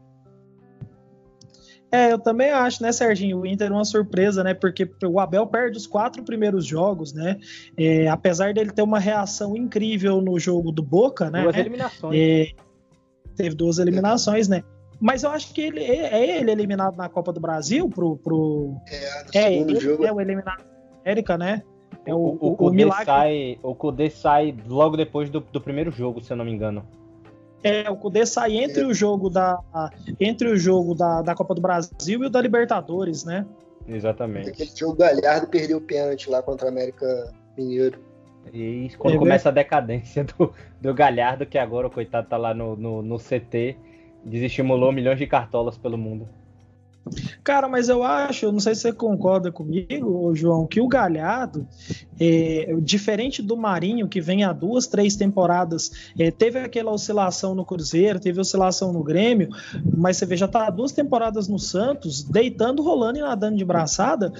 [1.91, 3.41] É, eu também acho, né, Serginho?
[3.41, 4.53] O Inter é uma surpresa, né?
[4.53, 7.37] Porque o Abel perde os quatro primeiros jogos, né?
[7.77, 11.43] É, apesar dele ter uma reação incrível no jogo do Boca, né?
[11.43, 12.17] Duas eliminações.
[12.17, 12.47] É,
[13.35, 14.63] teve duas eliminações, né?
[15.01, 18.15] Mas eu acho que ele é, é ele eliminado na Copa do Brasil pro.
[18.17, 18.77] pro...
[18.87, 20.05] É, no é, segundo jogo.
[20.05, 20.63] É o eliminado
[21.03, 21.61] América, né?
[22.05, 23.05] É o, o, o, o milagre.
[23.05, 26.83] Sai, o Kudê sai logo depois do, do primeiro jogo, se eu não me engano.
[27.63, 28.85] É, o Kudê sai entre é.
[28.85, 29.59] o jogo da
[30.19, 33.45] entre o jogo da, da Copa do Brasil e o da Libertadores, né?
[33.87, 34.49] Exatamente.
[34.49, 37.99] Aquele jogo Galhardo perdeu o pênalti lá contra o América Mineiro.
[38.51, 42.53] E quando é começa a decadência do, do Galhardo, que agora o coitado tá lá
[42.53, 43.77] no, no, no CT,
[44.25, 46.27] desestimulou milhões de cartolas pelo mundo.
[47.43, 51.67] Cara, mas eu acho, eu não sei se você concorda comigo, João, que o Galhardo,
[52.21, 57.65] é, diferente do Marinho, que vem há duas, três temporadas, é, teve aquela oscilação no
[57.65, 59.49] Cruzeiro, teve oscilação no Grêmio,
[59.97, 63.65] mas você vê, já tá há duas temporadas no Santos, deitando, rolando e nadando de
[63.65, 64.31] braçada.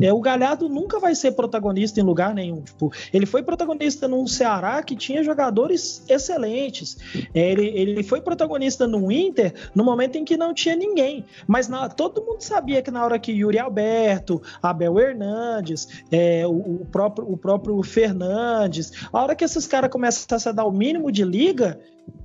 [0.00, 2.60] É, o Galhardo nunca vai ser protagonista em lugar nenhum.
[2.60, 6.96] Tipo, ele foi protagonista num Ceará que tinha jogadores excelentes.
[7.34, 11.24] É, ele, ele foi protagonista no Inter no momento em que não tinha ninguém.
[11.46, 16.50] Mas na, todo mundo sabia que na hora que Yuri Alberto, Abel Hernandes, é, o,
[16.50, 21.10] o, próprio, o próprio Fernandes, a hora que esses caras começassem a dar o mínimo
[21.10, 21.78] de liga,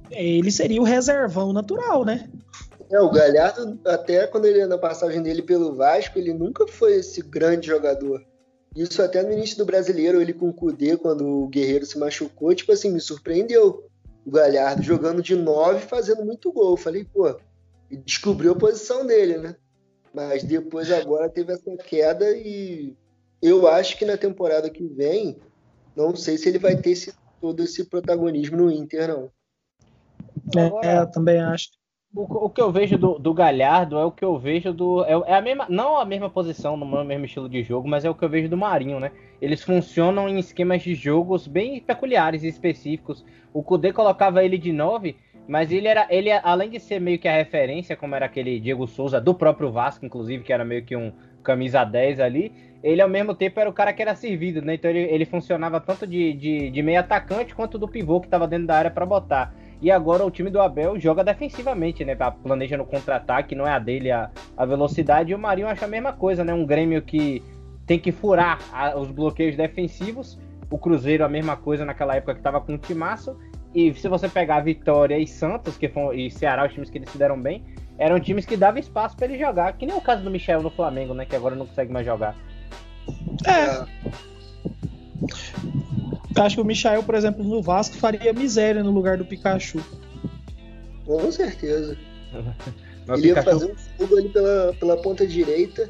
[0.09, 2.29] ele seria o reservão natural, né?
[2.91, 7.21] É, o Galhardo, até quando ele na passagem dele pelo Vasco, ele nunca foi esse
[7.21, 8.21] grande jogador.
[8.75, 12.53] Isso até no início do brasileiro, ele com o Cudê, quando o Guerreiro se machucou,
[12.53, 13.85] tipo assim, me surpreendeu.
[14.25, 16.75] O Galhardo jogando de nove, fazendo muito gol.
[16.77, 17.35] Falei, pô,
[18.05, 19.55] descobriu a posição dele, né?
[20.13, 22.95] Mas depois agora teve essa queda e
[23.41, 25.37] eu acho que na temporada que vem,
[25.95, 29.31] não sei se ele vai ter esse, todo esse protagonismo no Inter, não.
[30.55, 31.69] É, é eu também acho.
[32.13, 35.03] o, o, que eu vejo do, do, Galhardo é o que eu vejo do.
[35.05, 38.09] É, é, a mesma, não a mesma posição, no mesmo estilo de jogo, mas é
[38.09, 39.11] o que eu vejo do Marinho, né?
[39.41, 43.25] Eles funcionam em esquemas de jogos bem peculiares e específicos.
[43.53, 45.15] O Kudê colocava ele de 9,
[45.47, 46.05] mas ele era.
[46.09, 49.71] Ele, além de ser meio que a referência, como era aquele Diego Souza, do próprio
[49.71, 51.11] Vasco, inclusive, que era meio que um
[51.43, 54.75] camisa 10 ali, ele ao mesmo tempo era o cara que era servido, né?
[54.75, 58.47] Então ele, ele funcionava tanto de, de, de meio atacante quanto do pivô que estava
[58.47, 59.53] dentro da área para botar.
[59.81, 62.15] E agora o time do Abel joga defensivamente, né?
[62.43, 65.31] Planeja no contra-ataque, não é a dele a, a velocidade.
[65.31, 66.53] E o Marinho acha a mesma coisa, né?
[66.53, 67.43] Um Grêmio que
[67.85, 70.39] tem que furar a, os bloqueios defensivos.
[70.69, 73.35] O Cruzeiro a mesma coisa naquela época que estava com o Timaço.
[73.73, 77.09] E se você pegar Vitória e Santos, que foram, e Ceará, os times que eles
[77.09, 77.63] se deram bem,
[77.97, 79.73] eram times que davam espaço para ele jogar.
[79.73, 81.25] Que nem o caso do Michel no Flamengo, né?
[81.25, 82.35] Que agora não consegue mais jogar.
[83.45, 83.85] É.
[86.39, 89.83] Acho que o Michael, por exemplo, no Vasco faria miséria no lugar do Pikachu.
[91.05, 91.97] Com certeza.
[93.09, 95.89] Ele ia fazer um fogo ali pela, pela ponta direita.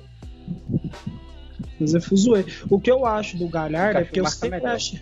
[1.77, 2.45] Fazer fuzuê.
[2.69, 4.75] O que eu acho do Galhardo é porque eu sempre melhor.
[4.75, 4.99] acho.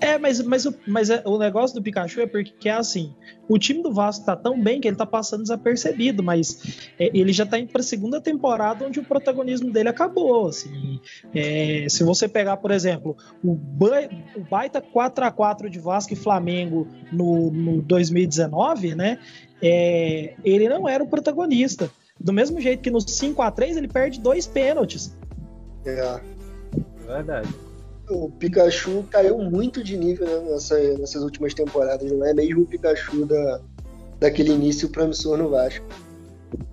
[0.00, 3.14] É, mas, mas, mas é, o negócio do Pikachu é porque é assim:
[3.48, 7.32] o time do Vasco tá tão bem que ele tá passando desapercebido, mas é, ele
[7.32, 10.48] já tá indo pra segunda temporada onde o protagonismo dele acabou.
[10.48, 11.00] Assim.
[11.34, 16.12] É, se você pegar, por exemplo, o, ba o baita 4 a 4 de Vasco
[16.12, 19.18] e Flamengo no, no 2019, né?
[19.62, 21.90] É, ele não era o protagonista.
[22.18, 25.16] Do mesmo jeito que no 5 a 3 ele perde dois pênaltis.
[25.84, 26.20] É.
[27.06, 27.48] Verdade
[28.08, 32.66] o Pikachu caiu muito de nível né, nessa, nessas últimas temporadas, não é mesmo o
[32.66, 33.60] Pikachu da,
[34.20, 35.84] daquele início promissor no Vasco.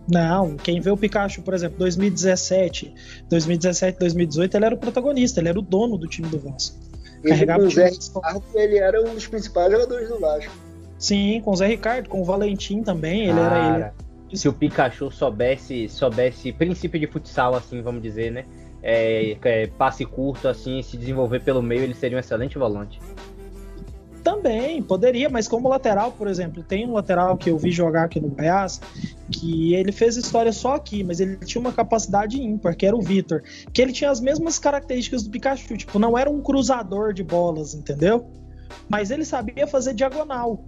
[0.07, 2.93] Não, quem vê o Pikachu, por exemplo, 2017,
[3.29, 6.77] 2017, 2018, ele era o protagonista, ele era o dono do time do Vasco.
[7.23, 10.51] Ele, Carregava com o Zé Ricardo, ele era um dos principais jogadores do Vasco.
[10.97, 13.93] Sim, com o Zé Ricardo, com o Valentim também, ele Cara, era
[14.29, 14.37] ele.
[14.37, 18.45] Se o Pikachu soubesse, soubesse princípio de futsal, assim, vamos dizer, né?
[18.83, 22.99] É, é, passe curto, assim, se desenvolver pelo meio, ele seria um excelente volante.
[24.23, 28.19] Também, poderia, mas como lateral, por exemplo, tem um lateral que eu vi jogar aqui
[28.19, 28.79] no Goiás,
[29.31, 33.01] que ele fez história só aqui, mas ele tinha uma capacidade ímpar, que era o
[33.01, 33.41] Vitor,
[33.73, 37.73] que ele tinha as mesmas características do Pikachu, tipo, não era um cruzador de bolas,
[37.73, 38.29] entendeu?
[38.87, 40.63] Mas ele sabia fazer diagonal.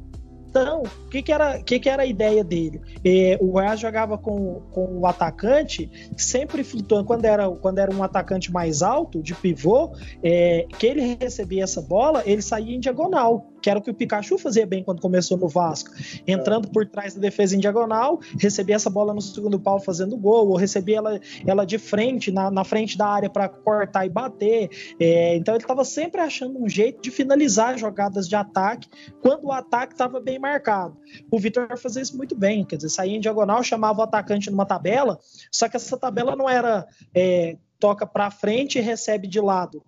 [0.54, 2.80] Então, o que, que, era, que, que era a ideia dele?
[3.04, 7.06] É, o Goiás jogava com, com o atacante sempre flutuando.
[7.06, 11.82] Quando era, quando era um atacante mais alto, de pivô, é, que ele recebia essa
[11.82, 15.38] bola, ele saía em diagonal que era o que o Pikachu fazia bem quando começou
[15.38, 15.90] no Vasco,
[16.28, 20.50] entrando por trás da defesa em diagonal, recebia essa bola no segundo pau fazendo gol,
[20.50, 24.70] ou recebia ela, ela de frente, na, na frente da área para cortar e bater.
[25.00, 28.90] É, então ele estava sempre achando um jeito de finalizar jogadas de ataque
[29.22, 30.98] quando o ataque estava bem marcado.
[31.32, 34.66] O Vitor fazia isso muito bem, quer dizer, saía em diagonal, chamava o atacante numa
[34.66, 35.18] tabela,
[35.50, 39.82] só que essa tabela não era é, toca para frente e recebe de lado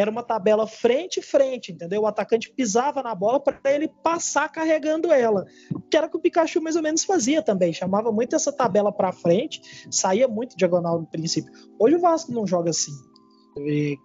[0.00, 2.02] era uma tabela frente frente, entendeu?
[2.02, 5.44] O atacante pisava na bola para ele passar carregando ela,
[5.90, 8.92] que era o que o Pikachu mais ou menos fazia também, chamava muito essa tabela
[8.92, 11.52] para frente, saía muito diagonal no princípio.
[11.78, 12.92] Hoje o Vasco não joga assim.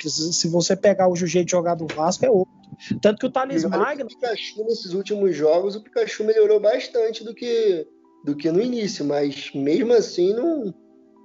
[0.02, 2.54] Se você pegar o jeito de jogar do Vasco é outro.
[3.02, 4.06] Tanto que o Thales Magno.
[4.06, 7.88] O Pikachu nesses últimos jogos, o Pikachu melhorou bastante do que,
[8.26, 10.74] do que no início, mas mesmo assim não,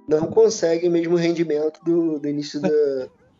[0.07, 2.69] não consegue o mesmo rendimento do, do início da,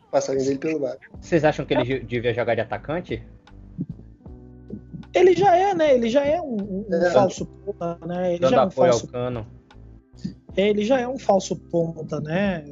[0.10, 1.02] passagem dele pelo Vasco.
[1.20, 3.24] Vocês acham que ele devia jogar de atacante?
[5.14, 5.94] Ele já é, né?
[5.94, 7.12] Ele já é um, um é.
[7.12, 8.34] falso ponta, né?
[8.34, 9.06] Ele Dando já é um falso.
[9.06, 9.48] Ao cano.
[10.56, 12.66] Ele já é um falso ponta, né?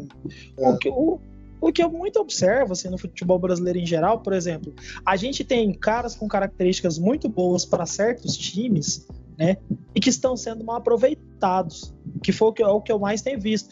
[0.58, 0.70] É.
[0.70, 1.20] O, que, o,
[1.62, 4.74] o que eu muito observo assim, no futebol brasileiro em geral, por exemplo,
[5.06, 9.58] a gente tem caras com características muito boas para certos times, né?
[9.94, 13.40] E que estão sendo mal aproveitados, que foi o que, o que eu mais tenho
[13.40, 13.70] visto.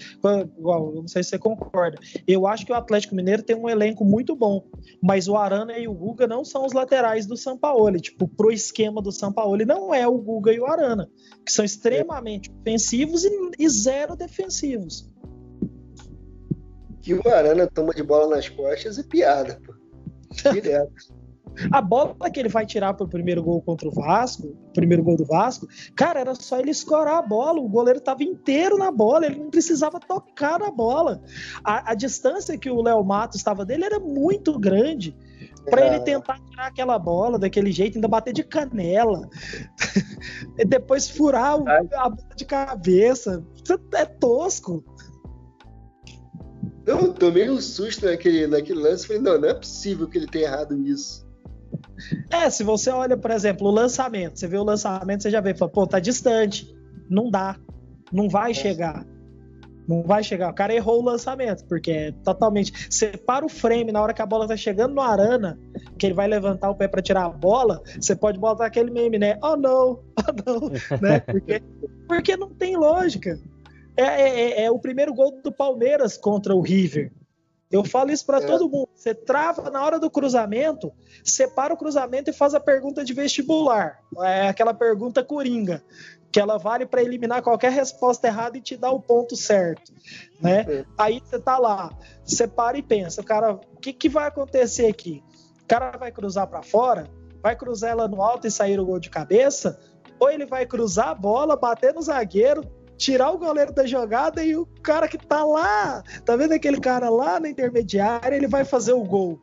[0.57, 1.97] Igual, não sei se você concorda.
[2.27, 4.65] Eu acho que o Atlético Mineiro tem um elenco muito bom,
[5.01, 7.99] mas o Arana e o Guga não são os laterais do Sampaoli.
[7.99, 11.09] Tipo, pro esquema do Sampaoli não é o Guga e o Arana,
[11.43, 15.09] que são extremamente ofensivos e, e zero defensivos.
[17.01, 19.73] Que o Arana toma de bola nas costas é piada, pô.
[20.51, 21.24] Direto.
[21.71, 25.25] A bola que ele vai tirar pro primeiro gol contra o Vasco, primeiro gol do
[25.25, 27.59] Vasco, cara, era só ele escorar a bola.
[27.59, 31.21] O goleiro tava inteiro na bola, ele não precisava tocar na bola.
[31.63, 35.15] A, a distância que o Léo Matos estava dele era muito grande
[35.69, 35.87] para é.
[35.87, 39.27] ele tentar tirar aquela bola daquele jeito, ainda bater de canela,
[40.57, 43.43] e depois furar o, a bola de cabeça.
[43.93, 44.83] É tosco.
[46.85, 49.07] Eu tomei um susto naquele, naquele lance.
[49.07, 51.24] Falei, não, não é possível que ele tenha errado isso.
[52.29, 55.53] É, se você olha, por exemplo, o lançamento, você vê o lançamento, você já vê,
[55.53, 56.73] fala, pô, tá distante.
[57.09, 57.57] Não dá.
[58.11, 59.05] Não vai chegar.
[59.87, 60.49] Não vai chegar.
[60.49, 62.87] O cara errou o lançamento, porque é totalmente.
[62.89, 65.59] Você para o frame na hora que a bola tá chegando no Arana,
[65.97, 69.19] que ele vai levantar o pé para tirar a bola, você pode botar aquele meme,
[69.19, 69.37] né?
[69.43, 71.19] Oh não, oh não, né?
[71.25, 71.63] Porque,
[72.07, 73.39] porque não tem lógica.
[73.97, 77.11] É, é, é, é o primeiro gol do Palmeiras contra o River.
[77.75, 78.45] Eu falo isso para é.
[78.45, 78.89] todo mundo.
[78.95, 80.91] Você trava na hora do cruzamento,
[81.23, 83.99] separa o cruzamento e faz a pergunta de vestibular.
[84.23, 85.83] É aquela pergunta coringa
[86.31, 89.93] que ela vale para eliminar qualquer resposta errada e te dar o ponto certo,
[90.41, 90.65] né?
[90.67, 90.85] É.
[90.97, 95.23] Aí você tá lá, você para e pensa, cara, o que, que vai acontecer aqui?
[95.63, 97.09] O cara vai cruzar para fora,
[97.41, 99.79] vai cruzar ela no alto e sair o gol de cabeça,
[100.19, 102.63] ou ele vai cruzar a bola, bater no zagueiro,
[102.97, 107.09] tirar o goleiro da jogada e o cara que tá lá, tá vendo aquele cara
[107.09, 109.39] lá na intermediária, ele vai fazer o gol.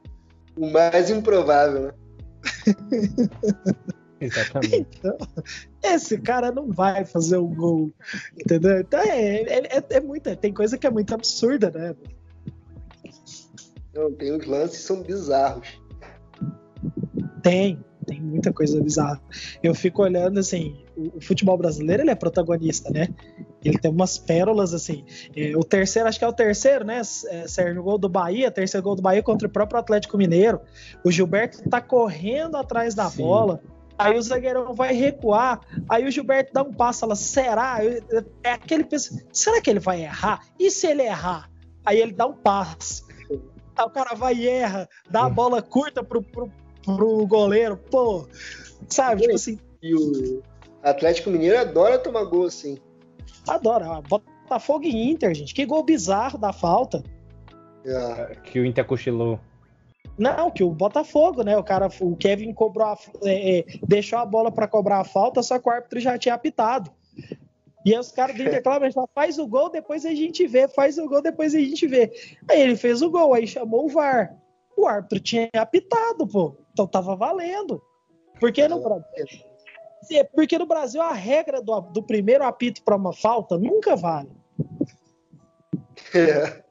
[0.56, 1.92] O mais improvável, né?
[4.20, 4.86] Exatamente.
[4.98, 5.16] Então,
[5.82, 7.92] esse cara não vai fazer um gol,
[8.38, 8.80] entendeu?
[8.80, 11.94] Então é, é, é, é muita, tem coisa que é muito absurda, né?
[13.92, 15.80] Não, tem uns lances que são bizarros.
[17.42, 19.20] Tem, tem muita coisa bizarra.
[19.62, 23.08] Eu fico olhando assim, o, o, futebol brasileiro ele é protagonista, né?
[23.64, 25.04] Ele tem umas pérolas assim.
[25.36, 26.98] É, o terceiro, acho que é o terceiro, né?
[26.98, 30.60] É, Sérgio, gol do Bahia, terceiro gol do Bahia contra o próprio Atlético Mineiro.
[31.04, 33.22] O Gilberto tá correndo atrás da Sim.
[33.22, 33.60] bola.
[33.98, 37.78] Aí o zagueirão vai recuar, aí o Gilberto dá um passo, ela, será?
[38.42, 38.86] É aquele
[39.32, 40.40] será que ele vai errar?
[40.58, 41.48] E se ele errar?
[41.84, 43.06] Aí ele dá um passo.
[43.76, 46.50] Aí o cara vai e erra, dá a bola curta pro, pro,
[46.84, 48.26] pro goleiro, pô,
[48.88, 49.22] sabe?
[49.22, 49.58] Tipo assim.
[49.82, 50.42] E o
[50.82, 52.78] Atlético Mineiro adora tomar gol assim.
[53.48, 54.00] Adora.
[54.02, 55.54] Botafogo e Inter, gente.
[55.54, 57.02] Que gol bizarro da falta.
[57.84, 58.36] É.
[58.44, 59.40] Que o Inter cochilou.
[60.18, 61.56] Não, que o Botafogo, né?
[61.56, 65.42] O cara, o Kevin cobrou a, é, é, deixou a bola para cobrar a falta,
[65.42, 66.90] só que o árbitro já tinha apitado.
[67.84, 70.98] E aí os caras do Inter clamam, faz o gol, depois a gente vê, faz
[70.98, 72.12] o gol, depois a gente vê.
[72.48, 74.36] Aí ele fez o gol, aí chamou o VAR.
[74.76, 76.56] O árbitro tinha apitado, pô.
[76.72, 77.82] Então tava valendo.
[78.40, 79.04] Porque no Brasil,
[80.34, 84.30] porque no Brasil a regra do, do primeiro apito para uma falta nunca vale.
[86.14, 86.62] É.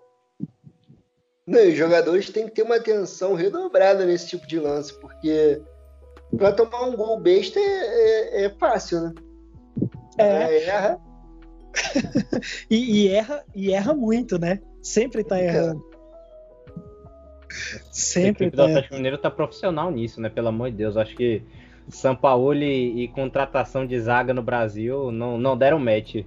[1.47, 5.61] Não, os jogadores têm que ter uma atenção redobrada nesse tipo de lance, porque
[6.37, 9.13] para tomar um gol besta é, é, é fácil, né?
[10.17, 10.65] É.
[10.65, 11.01] Erra.
[12.69, 14.59] e, e, erra e erra muito, né?
[14.81, 15.90] Sempre tá errando.
[17.91, 18.45] Sempre.
[18.45, 20.29] A equipe tá do Atlético Mineiro tá profissional nisso, né?
[20.29, 20.97] Pelo amor de Deus.
[20.97, 21.43] Acho que
[21.89, 26.23] São Paulo e, contratação de zaga no Brasil não, não deram match.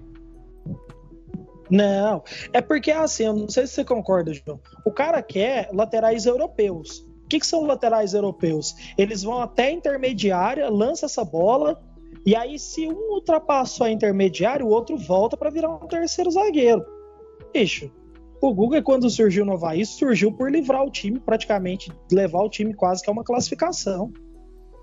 [1.71, 4.61] Não, é porque assim, eu não sei se você concorda, João.
[4.85, 6.99] O cara quer laterais europeus.
[7.25, 8.75] O que, que são laterais europeus?
[8.99, 11.81] Eles vão até a intermediária, lança essa bola,
[12.27, 16.83] e aí, se um ultrapassou a intermediária, o outro volta para virar um terceiro zagueiro.
[17.53, 17.91] Bicho,
[18.47, 22.75] o Guga, quando surgiu no Havaí, surgiu por livrar o time, praticamente, levar o time
[22.75, 24.13] quase que a uma classificação.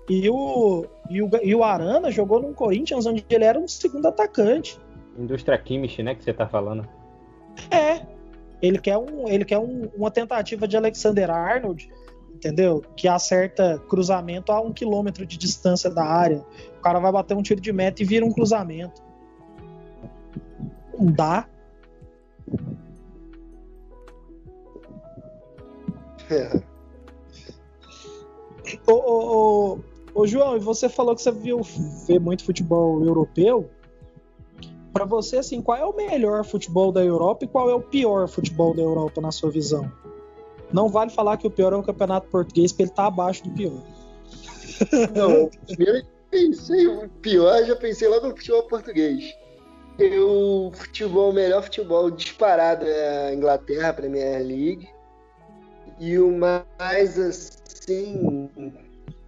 [0.08, 4.06] E o, e o, e o Arana jogou no Corinthians, onde ele era um segundo
[4.06, 4.78] atacante.
[5.16, 6.86] Indústria Kimmich, né, que você tá falando.
[7.70, 8.04] É.
[8.60, 11.90] Ele quer, um, ele quer um, uma tentativa de Alexander Arnold,
[12.32, 12.82] entendeu?
[12.96, 16.44] Que acerta cruzamento a um quilômetro de distância da área.
[16.78, 19.02] O cara vai bater um tiro de meta e vira um cruzamento.
[20.98, 21.48] Não dá.
[28.86, 29.78] Ô, ô, ô,
[30.14, 31.60] ô, João, você falou que você viu
[32.06, 33.68] ver muito futebol europeu
[34.92, 38.28] para você, assim, qual é o melhor futebol da Europa e qual é o pior
[38.28, 39.90] futebol da Europa na sua visão?
[40.72, 43.50] Não vale falar que o pior é o campeonato português, porque ele tá abaixo do
[43.50, 43.82] pior.
[45.14, 49.34] Não, primeiro pensei, o pior, já pensei logo no futebol português.
[49.98, 54.88] O futebol, o melhor futebol disparado é a Inglaterra, a Premier League.
[56.02, 58.50] E o mais assim,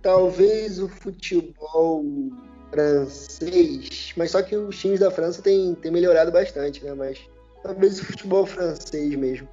[0.02, 2.04] talvez o futebol
[2.68, 6.92] francês, mas só que os times da França têm, têm melhorado bastante, né?
[6.92, 7.20] Mas
[7.62, 9.46] talvez o futebol francês mesmo.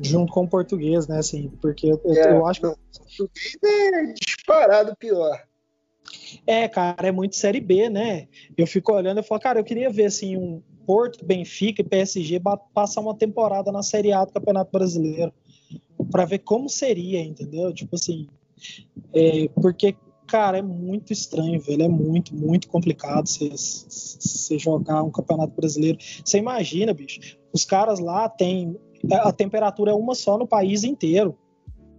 [0.00, 1.18] Junto com o português, né?
[1.18, 2.66] Assim, porque eu, é, eu acho que.
[2.66, 5.38] O português é disparado pior.
[6.46, 8.26] É, cara, é muito Série B, né?
[8.56, 12.40] Eu fico olhando e falo, cara, eu queria ver assim um Porto, Benfica e PSG
[12.72, 15.30] passar uma temporada na Série A do Campeonato Brasileiro
[16.10, 17.72] para ver como seria, entendeu?
[17.72, 18.26] Tipo assim,
[19.14, 19.96] é, porque
[20.30, 21.82] cara, é muito estranho, velho.
[21.82, 25.98] É muito, muito complicado você jogar um campeonato brasileiro.
[26.24, 28.78] Você imagina, bicho, os caras lá têm.
[29.12, 31.36] A temperatura é uma só no país inteiro.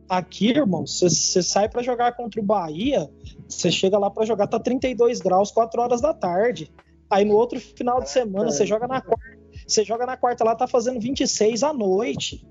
[0.07, 1.09] Aqui, irmão, você
[1.41, 3.09] sai para jogar contra o Bahia,
[3.47, 6.71] você chega lá para jogar, tá 32 graus, 4 horas da tarde.
[7.09, 10.55] Aí no outro final de semana você joga na quarta, você joga na quarta lá,
[10.55, 12.45] tá fazendo 26 à noite.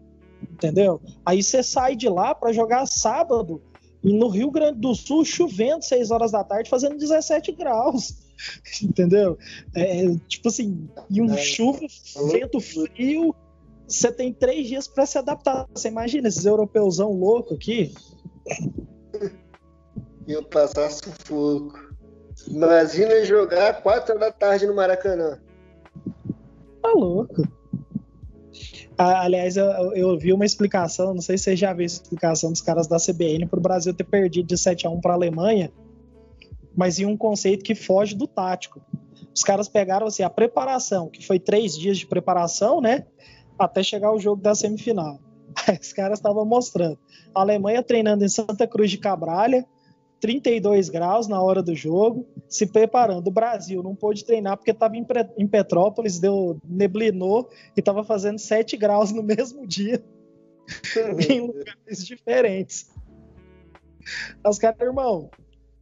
[0.61, 1.01] Entendeu?
[1.25, 3.63] Aí você sai de lá para jogar sábado
[4.05, 8.15] e no Rio Grande do Sul chovendo 6 horas da tarde, fazendo 17 graus.
[8.83, 9.39] Entendeu?
[9.75, 11.37] É, tipo assim, e um é.
[11.37, 11.81] chuva,
[12.31, 13.35] vento frio,
[13.87, 15.67] você tem três dias para se adaptar.
[15.75, 17.95] Você imagina esses europeusão louco aqui?
[20.27, 21.91] Eu passar sufoco.
[22.47, 25.41] Imagina jogar 4 da tarde no Maracanã.
[26.81, 27.43] Tá louco.
[29.03, 32.53] Ah, aliás, eu, eu, vi uma explicação, não sei se você já viu a explicação
[32.53, 35.15] dos caras da CBN para o Brasil ter perdido de 7 a 1 para a
[35.15, 35.73] Alemanha,
[36.77, 38.79] mas em um conceito que foge do tático.
[39.35, 43.07] Os caras pegaram assim, a preparação, que foi três dias de preparação, né?
[43.59, 45.19] Até chegar ao jogo da semifinal.
[45.81, 46.99] Os caras estavam mostrando.
[47.35, 49.65] A Alemanha treinando em Santa Cruz de Cabralha,
[50.21, 53.27] 32 graus na hora do jogo, se preparando.
[53.27, 58.77] O Brasil não pôde treinar porque estava em Petrópolis, deu neblinou e estava fazendo 7
[58.77, 60.03] graus no mesmo dia,
[61.29, 62.91] em lugares diferentes.
[64.47, 65.31] Os caras, irmão,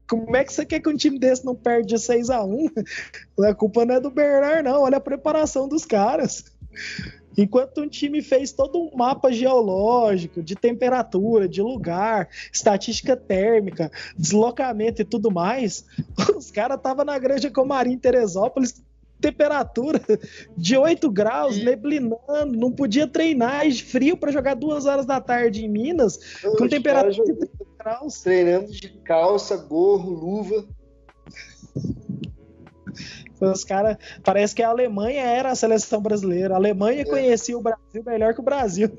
[0.09, 2.67] como é que você quer que um time desse não perde de 6 a 1
[3.47, 4.83] A culpa não é do Bernard, não.
[4.83, 6.45] Olha a preparação dos caras.
[7.39, 15.03] Enquanto um time fez todo um mapa geológico de temperatura, de lugar, estatística térmica, deslocamento
[15.03, 15.85] e tudo mais,
[16.37, 18.83] os caras estavam na Granja Comarim, Teresópolis,
[19.21, 20.01] temperatura
[20.57, 21.65] de 8 graus, e...
[21.65, 26.19] neblinando, não podia treinar, frio para jogar duas horas da tarde em Minas,
[26.57, 28.21] com temperatura de 30 graus.
[28.21, 30.67] Treinando de calça, gorro, luva.
[33.41, 36.55] Os caras, parece que a Alemanha era a seleção brasileira.
[36.55, 37.05] A Alemanha é.
[37.05, 38.91] conhecia o Brasil melhor que o Brasil.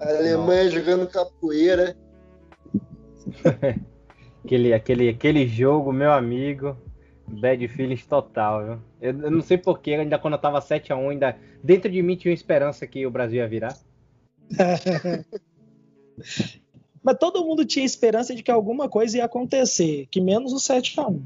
[0.00, 0.70] A Alemanha Não.
[0.70, 1.96] jogando capoeira.
[4.44, 6.76] aquele, aquele, aquele jogo, meu amigo,
[7.26, 8.78] bad feelings total, viu?
[9.00, 12.32] Eu, eu não sei porquê, ainda quando eu tava 7x1, ainda dentro de mim tinha
[12.32, 13.76] esperança que o Brasil ia virar.
[17.02, 21.20] Mas todo mundo tinha esperança de que alguma coisa ia acontecer, que menos o 7x1.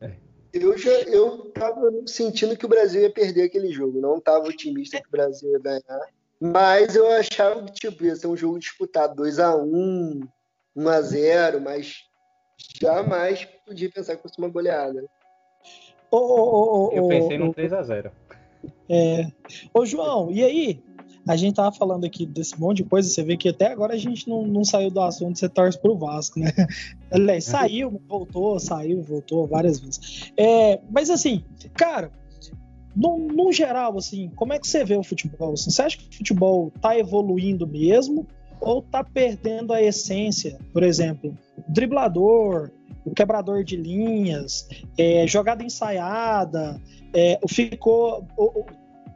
[0.00, 4.00] É eu já eu tava sentindo que o Brasil ia perder aquele jogo.
[4.00, 6.00] Não tava otimista que o Brasil ia ganhar.
[6.40, 10.20] Mas eu achava que tipo, ia ser um jogo disputado 2 a 1
[10.76, 12.04] 1 a 0 mas
[12.80, 15.04] jamais podia pensar que fosse uma goleada.
[16.10, 18.10] Oh, oh, oh, eu pensei no 3 a 0
[18.88, 19.26] É.
[19.72, 20.82] Ô, João, e aí?
[21.28, 23.98] A gente tava falando aqui desse monte de coisa, você vê que até agora a
[23.98, 26.50] gente não, não saiu do assunto, você torce pro Vasco, né?
[27.10, 30.32] Aliás, saiu, voltou, saiu, voltou várias vezes.
[30.36, 31.44] É, mas assim,
[31.74, 32.10] cara,
[32.96, 35.52] no, no, geral, assim, como é que você vê o futebol?
[35.52, 38.26] Assim, você acha que o futebol tá evoluindo mesmo
[38.60, 40.58] ou tá perdendo a essência?
[40.72, 41.36] Por exemplo,
[41.68, 42.70] driblador,
[43.04, 44.68] o quebrador de linhas,
[44.98, 46.80] é, jogada ensaiada,
[47.14, 48.26] é, ficou,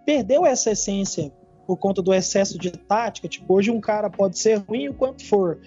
[0.04, 1.32] perdeu essa essência
[1.66, 3.28] por conta do excesso de tática.
[3.28, 5.58] Tipo, hoje um cara pode ser ruim o quanto for.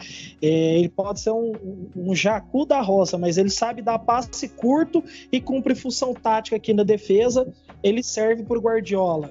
[0.42, 1.54] É, ele pode ser um,
[1.96, 6.74] um, jacu da roça, mas ele sabe dar passe curto e cumpre função tática aqui
[6.74, 7.52] na defesa.
[7.84, 9.30] Ele serve por Guardiola.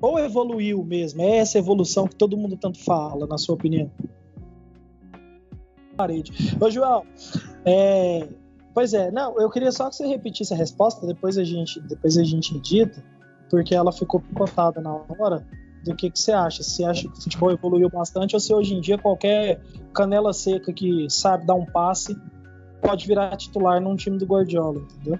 [0.00, 1.22] Ou evoluiu mesmo?
[1.22, 3.90] É essa evolução que todo mundo tanto fala, na sua opinião?
[5.96, 6.56] Parede.
[6.60, 7.04] Ô, João,
[7.64, 8.26] é,
[8.74, 12.16] pois é, não, eu queria só que você repetisse a resposta, depois a gente, depois
[12.16, 13.04] a gente edita,
[13.48, 15.46] porque ela ficou picotada na hora
[15.84, 16.62] do que, que você acha.
[16.62, 19.60] Se acha que o futebol evoluiu bastante ou se hoje em dia qualquer
[19.94, 22.16] canela seca que sabe dar um passe
[22.80, 25.18] pode virar titular num time do Guardiola, entendeu?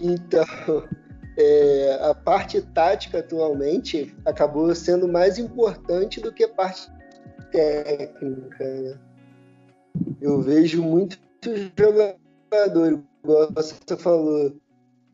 [0.00, 0.44] Então,
[1.36, 6.90] é, a parte tática atualmente acabou sendo mais importante do que a parte
[7.50, 8.64] técnica.
[8.64, 8.98] Né?
[10.20, 11.18] Eu vejo muitos
[11.76, 14.54] jogadores, igual você falou,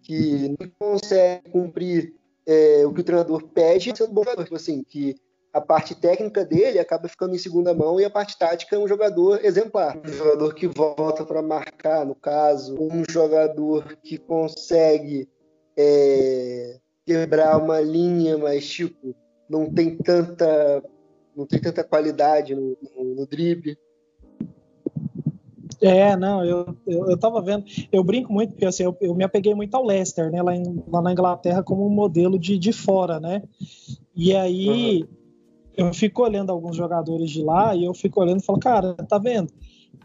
[0.02, 2.17] que não consegue cumprir
[2.48, 4.44] é, o que o treinador pede sendo um bom jogador.
[4.44, 5.14] Tipo assim, que
[5.52, 8.88] a parte técnica dele acaba ficando em segunda mão e a parte tática é um
[8.88, 10.00] jogador exemplar.
[10.02, 15.28] Um jogador que volta para marcar, no caso, um jogador que consegue
[15.76, 19.14] é, quebrar uma linha, mas tipo,
[19.48, 20.82] não tem tanta,
[21.36, 23.76] não tem tanta qualidade no, no, no drible.
[25.80, 29.22] É, não, eu, eu, eu tava vendo, eu brinco muito, porque assim, eu, eu me
[29.22, 32.72] apeguei muito ao Leicester, né, lá, em, lá na Inglaterra como um modelo de, de
[32.72, 33.42] fora, né,
[34.14, 35.08] e aí uhum.
[35.76, 39.18] eu fico olhando alguns jogadores de lá e eu fico olhando e falo, cara, tá
[39.18, 39.52] vendo,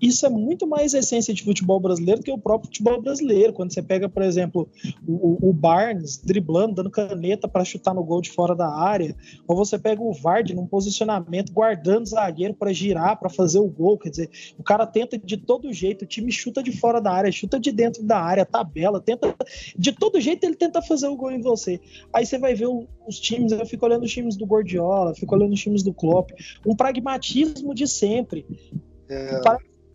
[0.01, 3.53] isso é muito mais essência de futebol brasileiro do que o próprio futebol brasileiro.
[3.53, 4.69] Quando você pega, por exemplo,
[5.07, 9.15] o, o Barnes driblando, dando caneta para chutar no gol de fora da área,
[9.47, 13.67] ou você pega o Vard num posicionamento, guardando o zagueiro para girar, para fazer o
[13.67, 13.97] gol.
[13.97, 17.31] Quer dizer, o cara tenta de todo jeito, o time chuta de fora da área,
[17.31, 19.35] chuta de dentro da área, tabela, tenta.
[19.77, 21.79] De todo jeito ele tenta fazer o gol em você.
[22.11, 22.67] Aí você vai ver
[23.07, 26.31] os times, eu fico olhando os times do Gordiola, fico olhando os times do Klopp,
[26.65, 28.45] um pragmatismo de sempre.
[29.09, 29.41] É.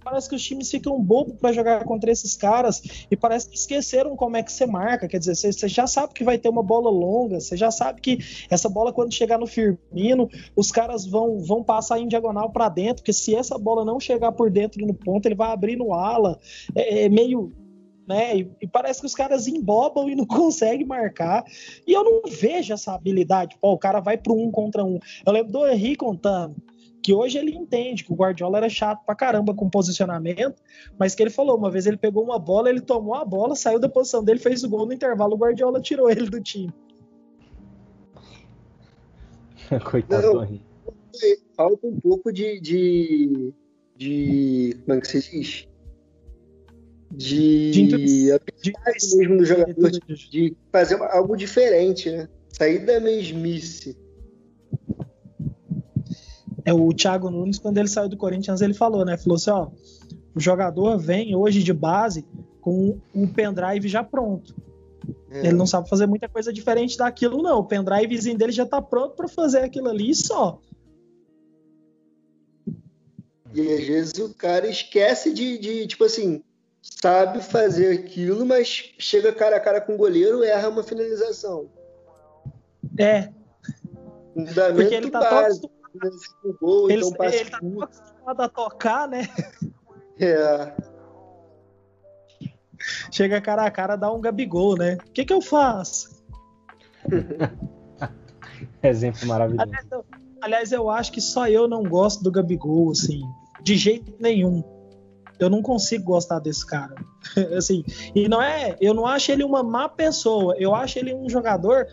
[0.08, 4.16] parece que os times ficam bobos para jogar contra esses caras e parece que esqueceram
[4.16, 5.06] como é que você marca.
[5.06, 8.18] Quer dizer, você, já sabe que vai ter uma bola longa, você já sabe que
[8.48, 12.96] essa bola, quando chegar no Firmino, os caras vão, vão passar em diagonal para dentro,
[12.96, 16.38] porque se essa bola não chegar por dentro no ponto, ele vai abrir no ala.
[16.74, 17.52] É, é meio.
[18.06, 18.38] Né?
[18.38, 21.44] E, e, parece que os caras embobam e não conseguem marcar.
[21.86, 23.58] E eu não vejo essa habilidade.
[23.60, 24.98] Pô, o cara vai pro um contra um.
[25.26, 26.56] Eu lembro do Henrique contando
[27.08, 30.62] que hoje ele entende que o Guardiola era chato pra caramba com posicionamento,
[30.98, 33.78] mas que ele falou, uma vez ele pegou uma bola, ele tomou a bola, saiu
[33.78, 36.70] da posição dele, fez o gol no intervalo, o Guardiola tirou ele do time.
[39.90, 40.60] Coitado Não, do
[41.56, 43.54] Falta um pouco de, de,
[43.96, 44.76] de.
[44.84, 45.66] Como é que se diz?
[47.10, 48.72] De, de, de
[49.16, 52.28] mesmo do jogador, de, de fazer algo diferente, né?
[52.50, 53.96] Sair da mesmice.
[56.68, 59.16] É o Thiago Nunes, quando ele saiu do Corinthians, ele falou, né?
[59.16, 59.70] Falou assim: ó,
[60.34, 62.26] o jogador vem hoje de base
[62.60, 64.54] com o pendrive já pronto.
[65.30, 65.46] É.
[65.46, 67.60] Ele não sabe fazer muita coisa diferente daquilo, não.
[67.60, 70.60] O pendrivezinho dele já tá pronto para fazer aquilo ali só.
[73.54, 76.44] E às vezes o cara esquece de, de, tipo assim,
[76.82, 81.70] sabe fazer aquilo, mas chega cara a cara com o goleiro erra uma finalização.
[82.98, 83.30] É.
[84.34, 85.77] Fundamento Porque ele tá básico
[86.60, 89.28] gol, ele, então ele tá acostumado a tocar, né?
[90.18, 90.72] É.
[93.10, 94.98] Chega cara a cara, dá um Gabigol, né?
[95.06, 96.22] O que que eu faço?
[98.82, 99.62] Exemplo maravilhoso.
[99.62, 100.04] Aliás eu,
[100.40, 103.20] aliás, eu acho que só eu não gosto do Gabigol, assim,
[103.62, 104.62] de jeito nenhum.
[105.38, 106.94] Eu não consigo gostar desse cara.
[107.56, 107.84] assim,
[108.14, 110.56] e não é, eu não acho ele uma má pessoa.
[110.58, 111.86] Eu acho ele um jogador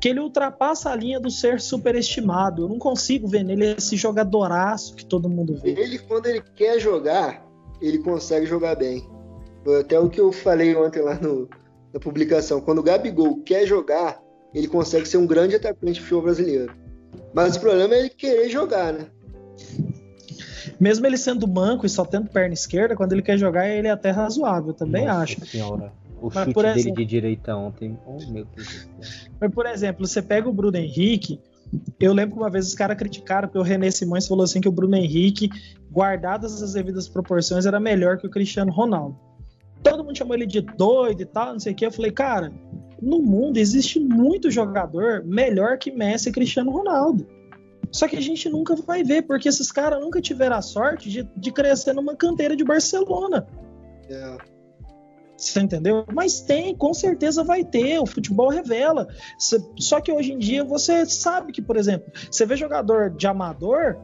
[0.00, 2.62] que ele ultrapassa a linha do ser superestimado.
[2.62, 5.70] Eu não consigo ver nele esse jogadoraço que todo mundo vê.
[5.70, 7.44] Ele, quando ele quer jogar,
[7.80, 9.08] ele consegue jogar bem.
[9.64, 11.48] Foi até o que eu falei ontem lá no,
[11.92, 12.60] na publicação.
[12.60, 14.20] Quando o Gabigol quer jogar,
[14.54, 16.74] ele consegue ser um grande atacante de futebol brasileiro.
[17.34, 19.06] Mas o problema é ele querer jogar, né?
[20.78, 23.90] Mesmo ele sendo manco e só tendo perna esquerda, quando ele quer jogar, ele é
[23.90, 25.46] até razoável, também Nossa acho.
[25.46, 25.92] Senhora.
[26.20, 27.98] O Mas, chute dele de direita ontem.
[28.06, 28.88] Oh, meu Deus.
[29.40, 31.40] Mas, por exemplo, você pega o Bruno Henrique.
[32.00, 34.68] Eu lembro que uma vez os caras criticaram porque o René Simões falou assim que
[34.68, 35.50] o Bruno Henrique,
[35.90, 39.18] guardadas as devidas proporções, era melhor que o Cristiano Ronaldo.
[39.82, 41.84] Todo mundo chamou ele de doido e tal, não sei o que.
[41.84, 42.52] Eu falei, cara,
[43.00, 47.26] no mundo existe muito jogador melhor que Messi e Cristiano Ronaldo.
[47.92, 51.28] Só que a gente nunca vai ver, porque esses caras nunca tiveram a sorte de,
[51.36, 53.46] de crescer numa canteira de Barcelona.
[54.08, 54.57] É.
[55.38, 56.04] Você entendeu?
[56.12, 58.00] Mas tem, com certeza vai ter.
[58.00, 59.06] O futebol revela.
[59.78, 63.96] Só que hoje em dia você sabe que, por exemplo, você vê jogador de amador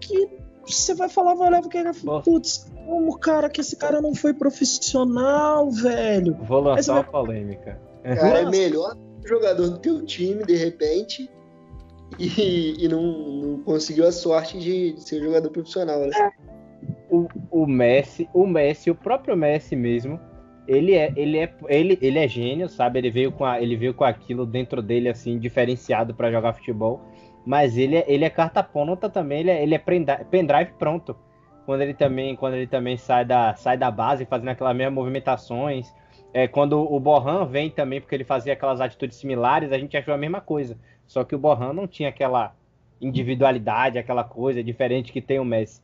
[0.00, 0.28] que
[0.64, 1.82] você vai falar, vai olhar porque
[2.24, 6.36] putz, como cara que esse cara não foi profissional, velho.
[6.44, 7.80] Vou lançar uma polêmica.
[8.02, 11.28] Cara, é melhor jogador do teu time, de repente,
[12.16, 16.10] e, e não, não, conseguiu a sorte de ser jogador profissional, né?
[16.14, 16.30] É.
[17.10, 20.20] O, o Messi, o Messi, o próprio Messi mesmo,
[20.66, 22.98] ele é, ele é, ele, ele é gênio, sabe?
[22.98, 27.00] Ele veio com a, ele veio com aquilo dentro dele assim diferenciado para jogar futebol,
[27.44, 31.16] mas ele é, ele é carta pronta também, ele é, ele é pendrive pronto.
[31.64, 35.92] Quando ele também, quando ele também sai da, sai da base fazendo aquelas mesmas movimentações,
[36.32, 40.14] é, quando o Borran vem também porque ele fazia aquelas atitudes similares, a gente achou
[40.14, 40.78] a mesma coisa.
[41.06, 42.54] Só que o Borran não tinha aquela
[43.00, 45.80] individualidade, aquela coisa diferente que tem o Messi.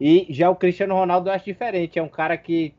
[0.00, 2.74] E já o Cristiano Ronaldo eu acho diferente, é um cara que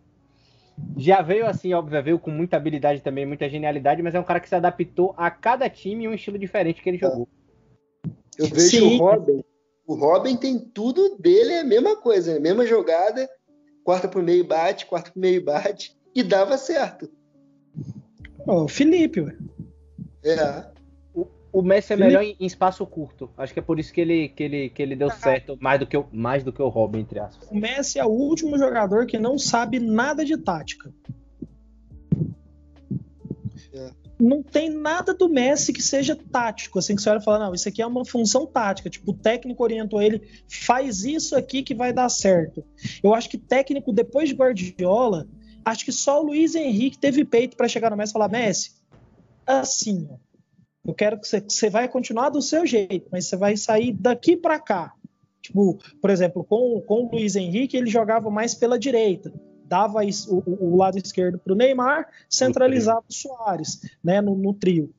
[0.98, 4.40] já veio assim, óbvio, veio com muita habilidade também, muita genialidade, mas é um cara
[4.40, 7.28] que se adaptou a cada time e um estilo diferente que ele jogou.
[8.38, 8.96] Eu vejo Sim.
[8.96, 9.44] o Robin.
[9.86, 13.30] O Robin tem tudo dele, é a mesma coisa, a mesma jogada,
[13.84, 17.10] quarta por meio bate, quarta por meio bate, e dava certo.
[18.48, 19.36] O Felipe, ué.
[20.24, 20.73] É
[21.54, 23.30] o Messi é melhor em, em, espaço curto.
[23.38, 25.12] Acho que é por isso que ele, que ele, que ele deu ah.
[25.12, 27.48] certo mais do, que o, mais do que o Robin, entre aspas.
[27.52, 30.92] O Messi é o último jogador que não sabe nada de tática.
[33.76, 33.92] É.
[34.20, 37.56] não tem nada do Messi que seja tático, assim, que você olha e fala, não,
[37.56, 41.74] isso aqui é uma função tática, tipo, o técnico orientou ele, faz isso aqui que
[41.74, 42.64] vai dar certo.
[43.04, 45.28] Eu acho que técnico, depois de Guardiola,
[45.66, 48.74] acho que só o Luiz Henrique teve peito para chegar no Messi e falar, Messi,
[49.48, 50.18] assim, ó,
[50.86, 54.36] eu quero que você, você vai continuar do seu jeito, mas você vai sair daqui
[54.36, 54.94] para cá.
[55.42, 59.34] Tipo, por exemplo, com, com o Luiz Henrique, ele jogava mais pela direita
[59.74, 64.94] dava o, o lado esquerdo para o Neymar, centralizava o Soares né, no, no trio.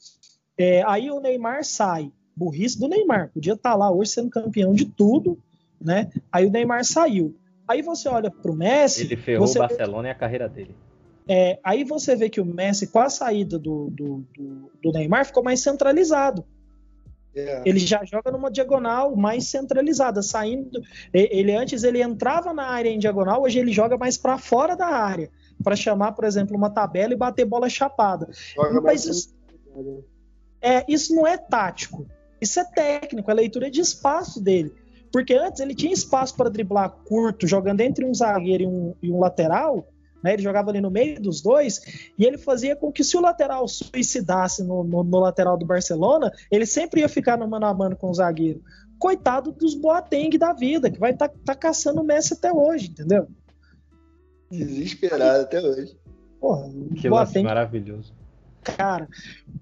[0.59, 4.73] É, aí o Neymar sai, burrice do Neymar, podia estar tá lá hoje sendo campeão
[4.73, 5.39] de tudo,
[5.81, 6.11] né?
[6.33, 7.37] Aí o Neymar saiu.
[7.69, 9.03] Aí você olha para o Messi.
[9.03, 10.75] Ele ferrou o Barcelona vê, e a carreira dele.
[11.29, 15.25] É, aí você vê que o Messi, com a saída do, do, do, do Neymar,
[15.25, 16.45] ficou mais centralizado.
[17.35, 17.63] É.
[17.65, 20.81] Ele já joga numa diagonal mais centralizada, saindo.
[21.13, 24.87] Ele antes ele entrava na área em diagonal, hoje ele joga mais para fora da
[24.87, 25.31] área,
[25.63, 28.29] para chamar, por exemplo, uma tabela e bater bola chapada.
[28.55, 29.35] Joga Mas isso,
[30.61, 32.07] é, isso não é tático,
[32.41, 34.73] isso é técnico, é leitura de espaço dele.
[35.11, 39.13] Porque antes ele tinha espaço para driblar curto, jogando entre um zagueiro e um, e
[39.13, 39.87] um lateral,
[40.25, 40.33] né?
[40.33, 41.83] Ele jogava ali no meio dos dois
[42.19, 46.33] e ele fazia com que se o lateral suicidasse no, no, no lateral do Barcelona,
[46.51, 48.63] ele sempre ia ficar no mano a mano com o zagueiro.
[48.99, 52.89] Coitado dos Boateng da vida, que vai estar tá, tá caçando o Messi até hoje,
[52.89, 53.29] entendeu?
[54.51, 55.95] Desesperado até hoje.
[56.41, 58.15] Porra, que Boateng, maravilhoso.
[58.65, 59.09] Cara,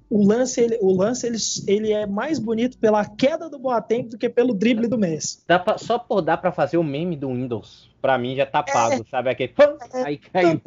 [0.08, 1.36] o lance, ele, o lance ele,
[1.66, 5.42] ele é mais bonito pela queda do Boateng do que pelo drible do Messi.
[5.46, 8.62] Dá pra, só por dar para fazer o meme do Windows, para mim já tá
[8.62, 9.30] pago, é, sabe?
[9.30, 9.52] Aquele
[9.92, 10.62] é, aí cai.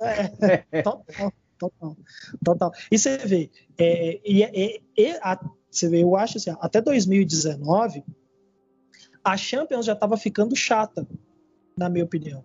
[0.00, 1.96] É, total, total,
[2.44, 2.72] total.
[2.90, 8.04] E você vê, é, e, e, a, você vê, eu acho assim, até 2019
[9.24, 11.06] a Champions já estava ficando chata,
[11.76, 12.44] na minha opinião.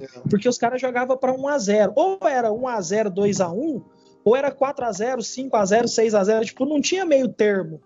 [0.00, 0.06] É.
[0.28, 3.50] Porque os caras jogavam para 1 a 0 Ou era 1 a 0 2 a
[3.50, 3.84] 1
[4.28, 7.28] ou era 4 a 0 5 a 0 6 a 0 tipo, não tinha meio
[7.28, 7.80] termo.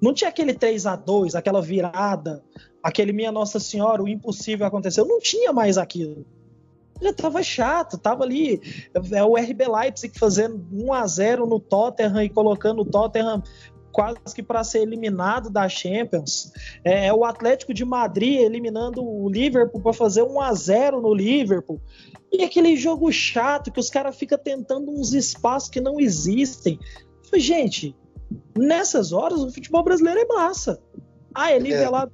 [0.00, 2.42] Não tinha aquele 3 a 2 aquela virada,
[2.82, 5.06] aquele Minha Nossa Senhora, o impossível aconteceu.
[5.06, 6.26] Não tinha mais aquilo.
[7.00, 8.60] Já tava chato, tava ali.
[9.12, 13.42] É o RB Leipzig fazendo 1 a 0 no Tottenham e colocando o Tottenham
[13.98, 16.52] quase que para ser eliminado da Champions.
[16.84, 21.12] É, é, o Atlético de Madrid eliminando o Liverpool para fazer 1 a 0 no
[21.12, 21.80] Liverpool.
[22.30, 26.78] E aquele jogo chato que os caras ficam tentando uns espaços que não existem.
[27.34, 27.96] Gente,
[28.56, 30.80] nessas horas o futebol brasileiro é massa.
[31.34, 32.12] Ah, é nivelado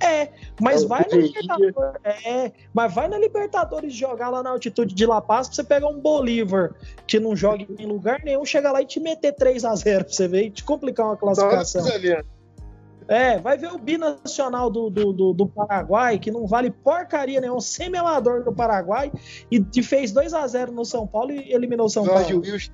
[0.00, 0.22] é.
[0.22, 1.74] É, mas é, vai na Libertadores.
[2.04, 5.88] É, mas vai na Libertadores jogar lá na altitude de La Paz pra você pegar
[5.88, 6.74] um Bolívar
[7.06, 10.12] que não joga em lugar nenhum, chegar lá e te meter 3 a 0 pra
[10.12, 11.82] você ver e te complicar uma classificação.
[11.82, 12.24] Nossa,
[13.10, 17.58] é, vai ver o binacional do, do, do, do, Paraguai, que não vale porcaria nenhum,
[17.58, 19.10] semi-amador do Paraguai,
[19.50, 22.46] e te fez 2 a 0 no São Paulo e eliminou o São Jorge Paulo.
[22.46, 22.72] Wilson.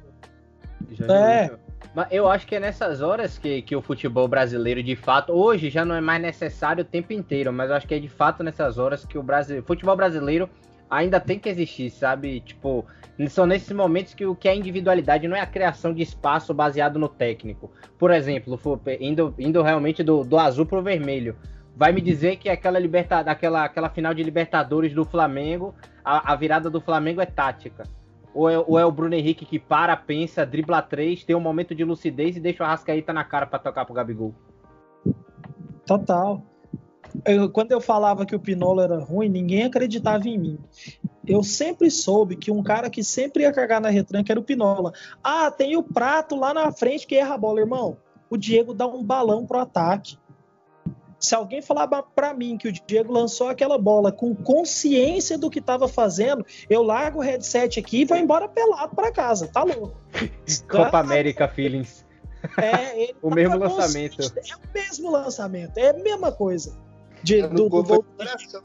[1.11, 1.65] É.
[1.97, 5.70] Mas eu acho que é nessas horas que, que o futebol brasileiro, de fato, hoje
[5.70, 8.44] já não é mais necessário o tempo inteiro, mas eu acho que é de fato
[8.44, 10.47] nessas horas que o Brasil, futebol brasileiro
[10.90, 12.40] ainda tem que existir, sabe?
[12.40, 12.84] Tipo,
[13.30, 16.99] são nesses momentos que o que é individualidade não é a criação de espaço baseado
[16.99, 17.72] no técnico.
[17.99, 18.61] Por exemplo,
[19.01, 21.34] indo, indo realmente do, do azul pro vermelho.
[21.74, 25.74] Vai me dizer que aquela, liberta, aquela, aquela final de Libertadores do Flamengo,
[26.05, 27.84] a, a virada do Flamengo é tática.
[28.37, 31.74] Ou é, ou é, o Bruno Henrique que para, pensa, dribla três, tem um momento
[31.74, 34.34] de lucidez e deixa o Arrascaíta na cara para tocar pro Gabigol.
[35.87, 36.43] Total
[37.24, 40.59] eu, quando eu falava que o Pinolo era ruim, ninguém acreditava em mim.
[41.26, 44.93] Eu sempre soube que um cara que sempre ia cagar na retranca era o Pinola.
[45.22, 47.97] Ah, tem o prato lá na frente que erra a bola, irmão.
[48.28, 50.18] O Diego dá um balão pro ataque.
[51.18, 55.58] Se alguém falar para mim que o Diego lançou aquela bola com consciência do que
[55.58, 59.48] estava fazendo, eu largo o headset aqui e vou embora pelado para casa.
[59.48, 59.96] Tá louco.
[60.68, 62.04] Copa América Feelings.
[62.58, 64.22] É, o tá mesmo lançamento.
[64.22, 66.76] É o mesmo lançamento, é a mesma coisa
[67.22, 68.04] de, é, do, do, do,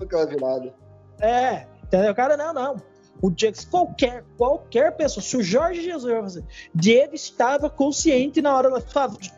[0.01, 0.73] aquela virada.
[1.19, 2.13] É, entendeu?
[2.13, 2.90] Cara, não, não.
[3.21, 6.43] O Diego, qualquer, qualquer pessoa, se o Jorge Jesus vai fazer,
[6.73, 8.69] Diego estava consciente na hora,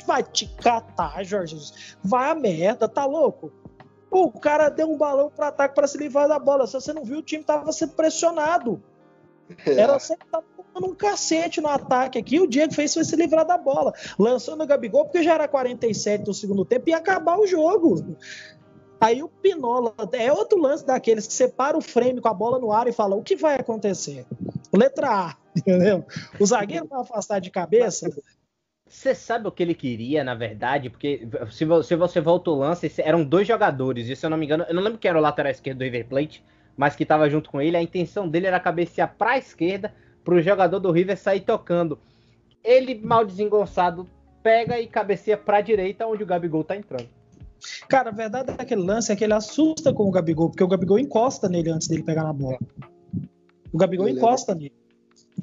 [0.05, 3.51] vai te catar, Jorge Jesus, vai a merda, tá louco?
[4.09, 6.67] O cara deu um balão para ataque para se livrar da bola.
[6.67, 8.81] Se você não viu, o time tava sendo pressionado.
[9.65, 9.73] É.
[9.73, 12.39] Era sempre tava tomando um cacete no ataque aqui.
[12.39, 13.91] O Diego fez foi se livrar da bola.
[14.17, 18.15] Lançou no Gabigol, porque já era 47 do segundo tempo e ia acabar o jogo.
[19.03, 22.71] Aí o Pinola é outro lance daqueles que separa o frame com a bola no
[22.71, 24.25] ar e fala: o que vai acontecer?
[24.73, 26.05] Letra A, entendeu?
[26.39, 28.09] O zagueiro vai afastar de cabeça.
[28.87, 30.89] Você sabe o que ele queria, na verdade?
[30.89, 34.65] Porque se você, volta o lance, eram dois jogadores, e se eu não me engano,
[34.69, 36.41] eu não lembro quem era o lateral esquerdo do River Plate,
[36.77, 37.75] mas que estava junto com ele.
[37.75, 39.93] A intenção dele era cabecear para a esquerda,
[40.23, 41.99] para o jogador do River sair tocando.
[42.63, 44.07] ele mal desengonçado
[44.41, 47.09] pega e cabeceia pra direita onde o Gabigol tá entrando.
[47.87, 50.67] Cara, a verdade é aquele lance é que ele assusta com o Gabigol, porque o
[50.67, 52.57] Gabigol encosta nele antes dele pegar na bola.
[53.71, 54.73] O Gabigol ele encosta nele.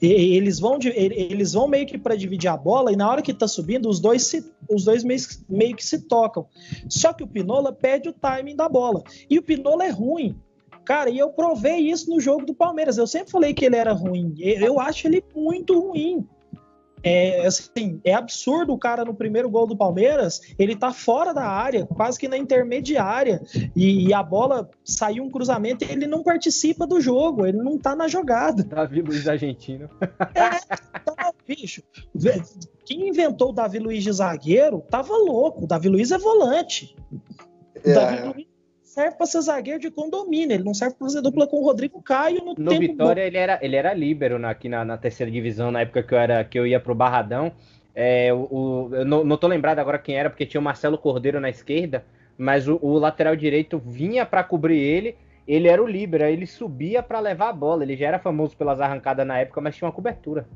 [0.01, 3.35] E, eles vão, eles vão meio que para dividir a bola e na hora que
[3.35, 6.47] tá subindo, os dois, se, os dois meio, meio que se tocam.
[6.89, 9.03] Só que o Pinola perde o timing da bola.
[9.29, 10.37] E o Pinola é ruim.
[10.85, 12.99] Cara, e eu provei isso no jogo do Palmeiras.
[12.99, 14.35] Eu sempre falei que ele era ruim.
[14.39, 16.27] Eu acho ele muito ruim.
[17.03, 21.47] É, assim, é absurdo o cara no primeiro gol do Palmeiras, ele tá fora da
[21.47, 23.41] área, quase que na intermediária,
[23.75, 27.79] e, e a bola saiu um cruzamento e ele não participa do jogo, ele não
[27.79, 28.63] tá na jogada.
[28.63, 29.89] Davi Luiz argentino.
[30.35, 30.51] É,
[31.01, 31.83] tá, bicho.
[32.85, 35.65] Quem inventou o Davi Luiz de zagueiro tava louco.
[35.65, 36.97] O Davi Luiz é volante.
[37.85, 37.93] É.
[37.93, 38.50] Davi Luiz
[38.91, 42.03] serve para ser zagueiro de condomínio, ele não serve para fazer dupla com o Rodrigo
[42.03, 43.29] Caio no, no tempo Vitória bom.
[43.29, 46.19] ele era ele era líbero na, aqui na, na, terceira divisão na época que eu
[46.19, 47.53] era que eu ia pro Barradão.
[47.95, 50.99] É, o, o, eu não, não tô lembrado agora quem era porque tinha o Marcelo
[50.99, 52.05] Cordeiro na esquerda,
[52.37, 55.17] mas o, o lateral direito vinha para cobrir ele.
[55.47, 57.85] Ele era o líbero, ele subia para levar a bola.
[57.85, 60.47] Ele já era famoso pelas arrancadas na época, mas tinha uma cobertura.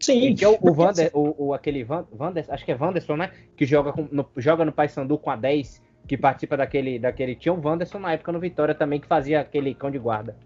[0.00, 0.34] Sim.
[0.34, 3.30] Que é o, o, Vander, o, o, aquele Vander, acho que é Wanderson, né?
[3.56, 7.34] Que joga, com, no, joga no Paysandu com a 10 que participa daquele, daquele.
[7.34, 10.36] Tinha o Wanderson na época no Vitória também, que fazia aquele cão de guarda.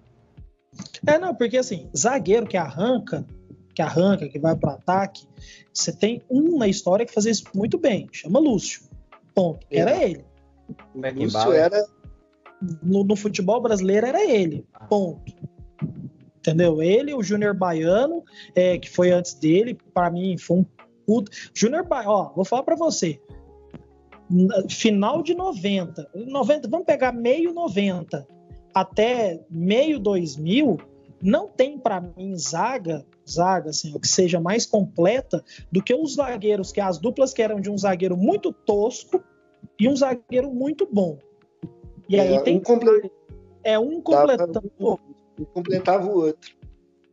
[1.06, 3.26] É, não, porque assim, zagueiro que arranca,
[3.74, 5.26] que arranca, que vai para ataque,
[5.72, 8.82] você tem um na história que fazia isso muito bem, chama Lúcio.
[9.34, 9.66] Ponto.
[9.70, 10.10] Era é.
[10.10, 10.24] ele.
[10.94, 11.84] O Lúcio era.
[12.82, 14.66] No, no, futebol brasileiro era ele.
[14.74, 14.84] Ah.
[14.84, 15.32] Ponto.
[16.38, 16.82] Entendeu?
[16.82, 20.66] Ele, o Júnior Baiano, é, que foi antes dele, para mim foi um
[21.06, 21.30] puto.
[21.54, 23.20] Júnior Baiano, ó, vou falar para você
[24.68, 28.26] final de 90, 90, vamos pegar meio 90
[28.74, 30.78] até meio 2000,
[31.22, 36.72] não tem para mim zaga, zaga assim, que seja mais completa do que os zagueiros,
[36.72, 39.22] que as duplas que eram de um zagueiro muito tosco
[39.78, 41.18] e um zagueiro muito bom.
[42.08, 43.10] E é, aí tem um comple...
[43.62, 45.16] é um completando o outro.
[45.38, 46.59] Um completava o outro.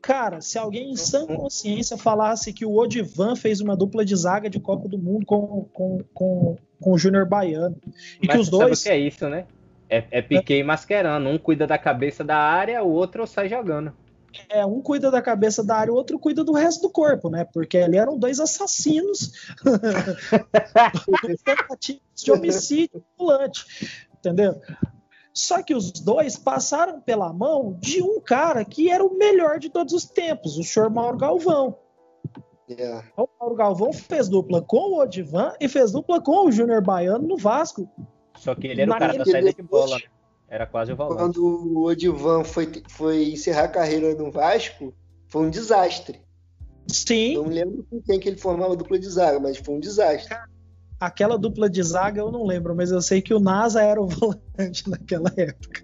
[0.07, 4.49] Cara, se alguém em sã consciência falasse que o Odivan fez uma dupla de zaga
[4.49, 7.75] de Copa do Mundo com, com, com, com o Júnior Baiano.
[8.21, 8.79] E Mas que os dois.
[8.79, 9.45] Sabe o que é isso, né?
[9.89, 11.29] É, é Piquet e Mascherano.
[11.29, 13.91] Um cuida da cabeça da área, o outro sai jogando.
[14.47, 17.45] É, um cuida da cabeça da área, o outro cuida do resto do corpo, né?
[17.53, 19.33] Porque ali eram dois assassinos
[22.15, 23.65] de homicídio ambulante,
[24.17, 24.55] entendeu?
[25.37, 29.69] Só que os dois passaram pela mão de um cara que era o melhor de
[29.69, 31.77] todos os tempos, o senhor Mauro Galvão.
[32.67, 33.07] Yeah.
[33.15, 33.21] É.
[33.21, 37.27] O Mauro Galvão fez dupla com o Odivan e fez dupla com o Júnior Baiano
[37.27, 37.87] no Vasco.
[38.35, 39.99] Só que ele era o cara da saída de bola?
[40.49, 41.19] Era quase o volante.
[41.19, 44.91] Quando o Odivan foi, foi encerrar a carreira no Vasco,
[45.27, 46.19] foi um desastre.
[46.87, 47.35] Sim.
[47.35, 50.35] Não lembro com quem que ele formava a dupla de zaga, mas foi um desastre.
[50.99, 54.07] Aquela dupla de zaga eu não lembro, mas eu sei que o NASA era o
[54.07, 55.83] volante naquela época.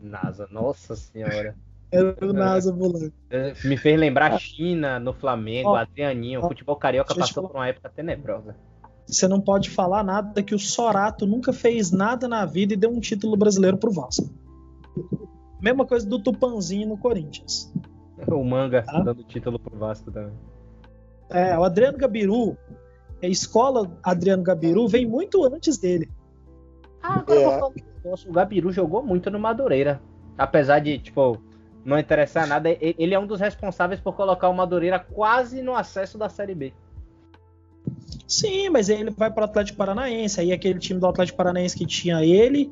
[0.00, 1.56] NASA, nossa senhora.
[1.90, 3.14] Era o NASA volante.
[3.30, 6.44] É, me fez lembrar a China no Flamengo, ó, Adrianinho.
[6.44, 8.56] O futebol carioca passou por uma época tenebrosa.
[9.06, 12.90] Você não pode falar nada que o Sorato nunca fez nada na vida e deu
[12.90, 14.28] um título brasileiro pro Vasco.
[15.60, 17.72] Mesma coisa do Tupanzinho no Corinthians.
[18.28, 18.98] O Manga tá?
[19.00, 20.32] dando título pro Vasco também.
[21.28, 22.56] É, o Adriano Gabiru,
[23.22, 26.08] a escola Adriano Gabiru vem muito antes dele.
[27.02, 27.44] Ah, agora é.
[27.44, 30.00] vou falar O Gabiru jogou muito no Madureira.
[30.36, 31.40] Apesar de, tipo,
[31.84, 36.18] não interessar nada, ele é um dos responsáveis por colocar o Madureira quase no acesso
[36.18, 36.72] da Série B.
[38.26, 40.40] Sim, mas ele vai para o Atlético Paranaense.
[40.40, 42.70] Aí aquele time do Atlético Paranaense que tinha ele,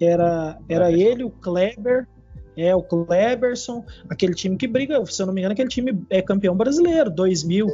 [0.00, 2.08] era, era ele, o Kleber,
[2.56, 6.22] é o Kleberson, aquele time que briga, se eu não me engano, aquele time é
[6.22, 7.68] campeão brasileiro, 2000.
[7.68, 7.72] É,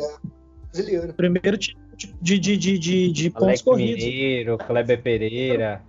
[0.73, 1.15] brasileiro.
[1.15, 1.81] Primeiro time
[2.21, 4.05] de, de, de, de, de pontos corridos.
[4.05, 5.83] Mineiro, Kleber Pereira.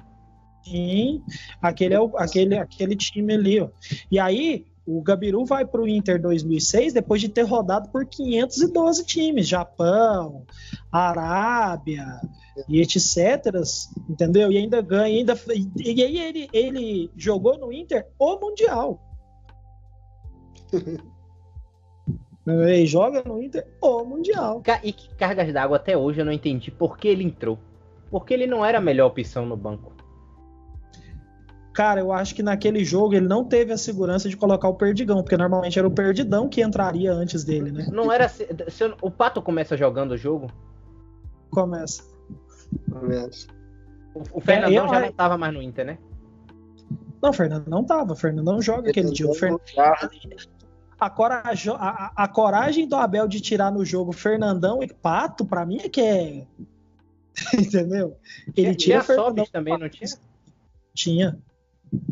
[0.63, 1.23] Sim,
[1.61, 3.69] aquele é o, aquele, aquele time ali, ó.
[4.11, 9.05] E aí, o Gabiru vai para o Inter 2006 depois de ter rodado por 512
[9.05, 10.45] times, Japão,
[10.91, 12.05] Arábia
[12.67, 13.61] e etc,
[14.09, 14.51] entendeu?
[14.51, 15.39] E ainda ganha, ainda
[15.77, 18.99] e aí ele, ele jogou no Inter o mundial.
[22.47, 24.61] ele joga no Inter o mundial.
[24.83, 27.57] E que cargas d'água até hoje eu não entendi por que ele entrou.
[28.09, 29.93] Porque ele não era a melhor opção no banco.
[31.73, 35.21] Cara, eu acho que naquele jogo ele não teve a segurança de colocar o Perdigão,
[35.23, 37.87] porque normalmente era o Perdidão que entraria antes dele, né?
[37.89, 38.27] Não era.
[38.27, 40.51] Se, se, o Pato começa jogando o jogo?
[41.49, 42.03] Começa.
[42.91, 43.47] Começa.
[44.13, 45.97] O, o Fernandão é, já não tava mais no Inter, né?
[47.21, 48.11] Não, o Fernando não tava.
[48.11, 49.29] O Fernando não joga aquele dia.
[49.29, 49.61] O Fernando...
[51.01, 55.65] a, coragem, a, a, coragem do Abel de tirar no jogo Fernandão e Pato, para
[55.65, 56.45] mim é que é.
[57.57, 58.15] Entendeu?
[58.55, 60.09] Ele tinha, tinha Sobis também, não tinha?
[60.93, 61.39] Tinha.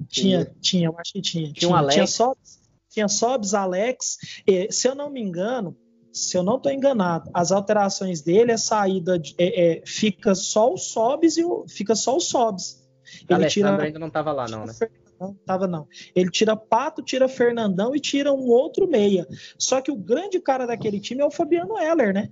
[0.07, 1.43] Tinha, tinha, eu acho que tinha.
[1.43, 1.93] Tinha, tinha um Alex.
[1.93, 2.59] Tinha Sobs,
[2.89, 4.17] tinha Sobs Alex.
[4.47, 5.77] E, se eu não me engano,
[6.11, 10.73] se eu não estou enganado, as alterações dele é saída de, é, é, fica só
[10.73, 12.83] o Sobs e o, fica só o Sobs.
[13.29, 14.73] Ele tira, ainda não estava lá, não, né?
[15.20, 15.88] Não tava não.
[16.15, 19.28] Ele tira Pato, tira Fernandão e tira um outro meia.
[19.57, 22.30] Só que o grande cara daquele time é o Fabiano Heller, né?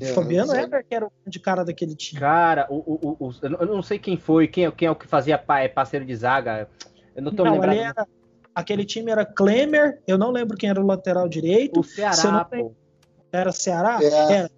[0.00, 2.20] É, Fabiano Heller que era o grande cara daquele time.
[2.20, 5.42] Cara, o, o, o, eu não sei quem foi, quem, quem é o que fazia
[5.48, 6.68] é parceiro de zaga.
[7.16, 7.78] Eu não tô não, lembrando.
[7.78, 8.06] Era,
[8.54, 11.80] aquele time era Klemer, eu não lembro quem era o lateral direito.
[11.80, 12.74] O Ceará, pô.
[13.32, 13.98] Era Ceará?
[14.02, 14.34] É.
[14.34, 14.50] Era.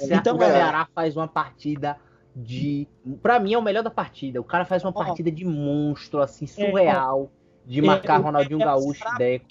[0.00, 1.98] Então, o Ceará faz uma partida
[2.38, 2.86] de.
[3.20, 4.40] Pra mim é o melhor da partida.
[4.40, 7.30] O cara faz uma partida de monstro, assim, é, surreal.
[7.66, 9.46] De marcar é, Ronaldinho é Gaúcho, Deco.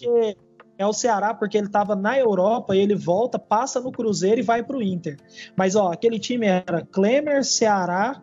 [0.80, 4.44] É o Ceará porque ele tava na Europa e ele volta, passa no Cruzeiro e
[4.44, 5.18] vai pro Inter.
[5.56, 8.22] Mas, ó, aquele time era Klemer, Ceará,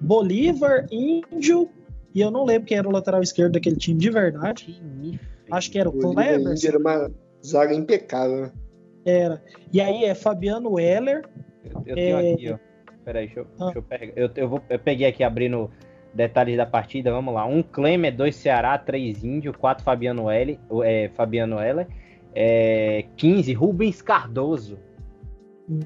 [0.00, 1.68] Bolívar, Índio.
[2.14, 4.80] E eu não lembro quem era o lateral esquerdo daquele time de verdade.
[5.50, 6.54] Acho que era o Klemer.
[6.62, 7.10] Era uma
[7.44, 8.42] zaga impecável.
[8.42, 8.52] Né?
[9.06, 9.42] Era.
[9.72, 11.24] E aí é Fabiano Weller.
[11.64, 12.69] Eu, eu tenho é, aqui, ó.
[13.10, 13.64] Peraí, deixa eu, ah.
[13.64, 14.12] deixa eu pegar.
[14.14, 15.68] Eu, eu, vou, eu peguei aqui abrindo
[16.14, 17.44] detalhes da partida, vamos lá.
[17.44, 21.88] Um Klemer, dois Ceará, três Índio, quatro Fabiano L, é, Fabiano Heller,
[22.32, 24.78] é, 15 Rubens Cardoso.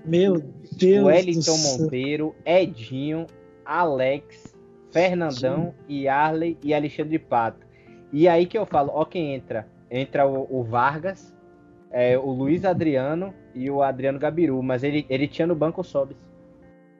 [0.04, 0.34] Meu
[0.78, 1.04] Deus.
[1.06, 3.26] Wellington Monteiro, Edinho,
[3.64, 4.54] Alex,
[4.92, 5.94] Fernandão, Sim.
[5.94, 7.66] e Arley e Alexandre Pato.
[8.12, 9.66] E aí que eu falo, ó quem entra.
[9.90, 11.34] Entra o, o Vargas,
[11.90, 15.84] é, o Luiz Adriano e o Adriano Gabiru, mas ele, ele tinha no banco o
[15.84, 16.16] Sobis.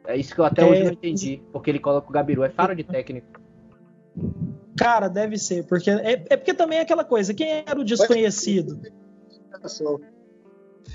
[0.07, 0.64] É isso que eu até é...
[0.66, 3.40] hoje não entendi, porque ele coloca o Gabiru, é faro de técnico.
[4.76, 8.80] Cara, deve ser, porque é, é porque também é aquela coisa, quem era o desconhecido?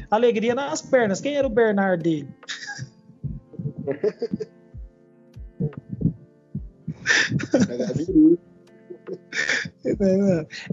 [0.09, 2.29] Alegria nas pernas, quem era o Bernard dele?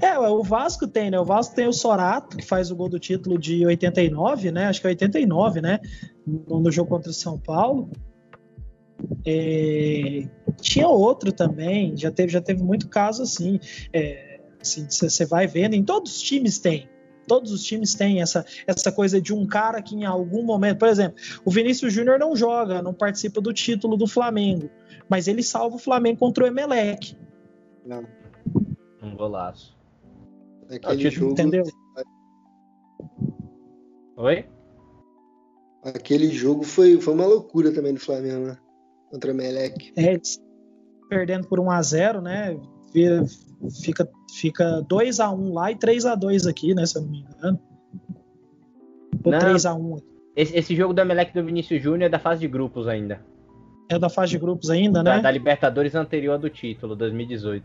[0.03, 1.19] É, o Vasco tem, né?
[1.19, 4.67] O Vasco tem o Sorato, que faz o gol do título de 89, né?
[4.67, 5.81] Acho que é 89, né?
[6.27, 7.91] No, jogo contra o São Paulo.
[9.25, 10.29] É,
[10.61, 13.61] tinha outro também, já teve, já teve muito caso assim.
[13.93, 16.89] É, assim você vai vendo, em todos os times tem.
[17.27, 20.89] Todos os times têm essa, essa coisa de um cara que em algum momento, por
[20.89, 24.71] exemplo, o Vinícius Júnior não joga, não participa do título do Flamengo,
[25.09, 27.17] mas ele salva o Flamengo contra o Emelec.
[27.85, 28.07] Não.
[29.03, 29.77] Um golaço.
[30.71, 31.33] Aquele jogo.
[31.33, 31.65] Entendeu?
[34.17, 34.47] Oi?
[35.83, 38.59] Aquele jogo foi, foi uma loucura também do Flamengo, né?
[39.11, 39.93] Contra o Melec.
[39.97, 40.19] É,
[41.09, 42.59] perdendo por 1 a 0 né?
[43.83, 46.87] Fica, fica 2 a 1 lá e 3 a 2 aqui, né?
[46.87, 47.61] Se eu não me engano.
[49.25, 49.97] Ou não, 3 a 1
[50.37, 53.25] esse, esse jogo do Emelec do Vinícius Júnior é da fase de grupos ainda.
[53.89, 55.17] É da fase de grupos ainda, né?
[55.17, 57.65] Da, da Libertadores anterior do título, 2018.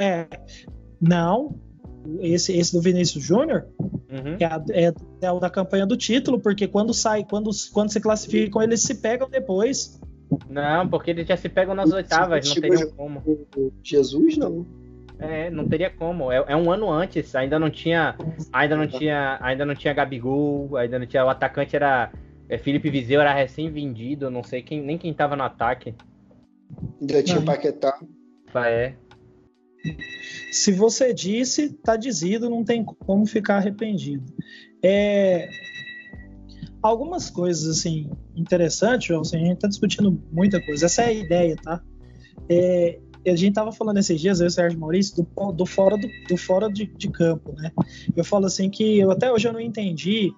[0.00, 0.26] É.
[1.00, 1.54] Não.
[2.20, 3.66] Esse, esse do Vinícius Júnior
[4.10, 4.36] Uhum.
[4.40, 8.62] É, é, é, o da campanha do título, porque quando sai, quando, quando se classificam,
[8.62, 10.00] eles se pegam depois.
[10.48, 13.22] Não, porque eles já se pegam nas oitavas, não teriam como.
[13.82, 14.66] Jesus, não.
[15.18, 16.32] É, não teria como.
[16.32, 18.16] É, é, um ano antes, ainda não tinha.
[18.52, 19.38] Ainda não tinha.
[19.42, 21.24] Ainda não tinha Gabigol, ainda não tinha.
[21.24, 22.10] O atacante era.
[22.48, 25.94] É, Felipe Vizeu era recém-vendido, não sei quem, nem quem tava no ataque.
[27.02, 27.98] Já tinha Paquetá.
[28.54, 28.94] É.
[30.50, 34.24] Se você disse, tá dizido, não tem como ficar arrependido.
[34.82, 35.48] É,
[36.82, 40.86] algumas coisas assim interessantes, João, assim, a gente tá discutindo muita coisa.
[40.86, 41.82] Essa é a ideia, tá?
[42.48, 45.96] É, a gente tava falando esses dias, eu e o Sérgio Maurício, do, do fora,
[45.96, 47.70] do, do fora de, de, campo, né?
[48.16, 50.32] Eu falo assim que eu até hoje eu não entendi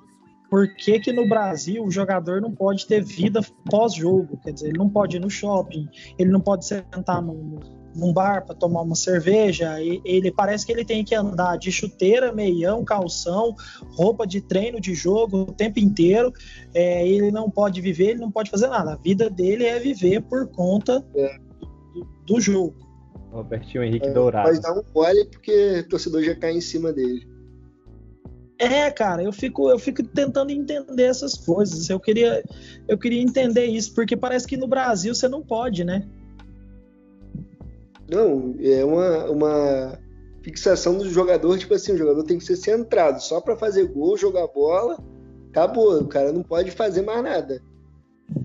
[0.50, 3.40] por que, que no Brasil o jogador não pode ter vida
[3.70, 4.36] pós-jogo.
[4.42, 5.88] Quer dizer, ele não pode ir no shopping,
[6.18, 7.60] ele não pode sentar no,
[7.94, 11.72] num bar para tomar uma cerveja, e ele parece que ele tem que andar de
[11.72, 13.54] chuteira, meião, calção,
[13.92, 16.32] roupa de treino de jogo o tempo inteiro.
[16.74, 18.92] É, ele não pode viver, ele não pode fazer nada.
[18.92, 21.38] A vida dele é viver por conta é.
[21.92, 22.74] do, do, jogo.
[23.32, 24.48] Robertinho Henrique é, Dourado.
[24.48, 27.28] Mas dá um mole porque o torcedor já cai em cima dele.
[28.58, 31.88] É, cara, eu fico, eu fico tentando entender essas coisas.
[31.88, 32.44] Eu queria,
[32.86, 36.06] eu queria entender isso, porque parece que no Brasil você não pode, né?
[38.10, 39.98] Não, é uma, uma
[40.42, 44.16] fixação do jogador, tipo assim, o jogador tem que ser centrado só para fazer gol,
[44.16, 44.98] jogar bola,
[45.50, 46.00] acabou.
[46.00, 47.62] O cara não pode fazer mais nada.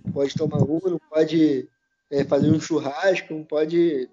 [0.06, 1.68] Não pode tomar uma, não pode
[2.12, 4.10] é, fazer um churrasco, não pode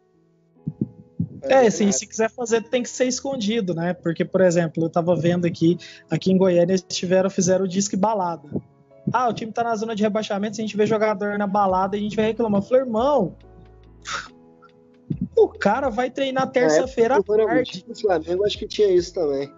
[1.42, 3.92] É, sim, se quiser fazer tem que ser escondido, né?
[3.92, 5.76] Porque, por exemplo, eu tava vendo aqui,
[6.10, 8.48] aqui em Goiânia eles tiveram, fizeram o disque balada.
[9.12, 11.96] Ah, o time tá na zona de rebaixamento, se a gente vê jogador na balada,
[11.96, 12.60] a gente vai reclamar.
[12.60, 13.36] Eu falei, irmão,
[15.36, 17.84] o cara vai treinar terça-feira à tarde.
[17.88, 19.52] O Flamengo acho que tinha isso também.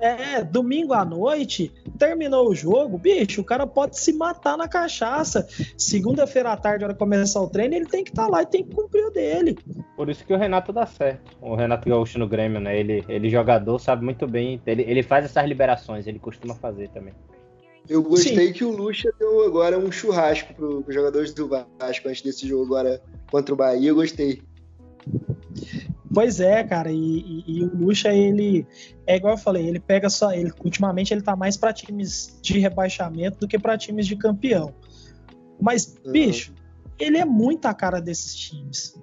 [0.00, 5.46] É, domingo à noite, terminou o jogo, bicho, o cara pode se matar na cachaça.
[5.76, 8.64] Segunda-feira à tarde, hora começar o treino, ele tem que estar tá lá e tem
[8.64, 9.58] que cumprir o dele.
[9.94, 11.36] Por isso que o Renato dá certo.
[11.42, 12.80] O Renato Gaúcho no Grêmio, né?
[12.80, 14.58] Ele, ele jogador, sabe muito bem.
[14.66, 17.12] Ele, ele faz essas liberações, ele costuma fazer também.
[17.86, 18.52] Eu gostei Sim.
[18.54, 22.64] que o Lucha deu agora um churrasco para os jogadores do Vasco antes desse jogo
[22.64, 23.90] agora contra o Bahia.
[23.90, 24.40] Eu gostei.
[26.12, 28.66] Pois é, cara, e, e, e, o Lucha, ele
[29.06, 32.58] é igual eu falei, ele pega só, ele ultimamente ele tá mais para times de
[32.58, 34.74] rebaixamento do que para times de campeão.
[35.60, 36.12] Mas, uhum.
[36.12, 36.52] bicho,
[36.98, 39.00] ele é muito a cara desses times.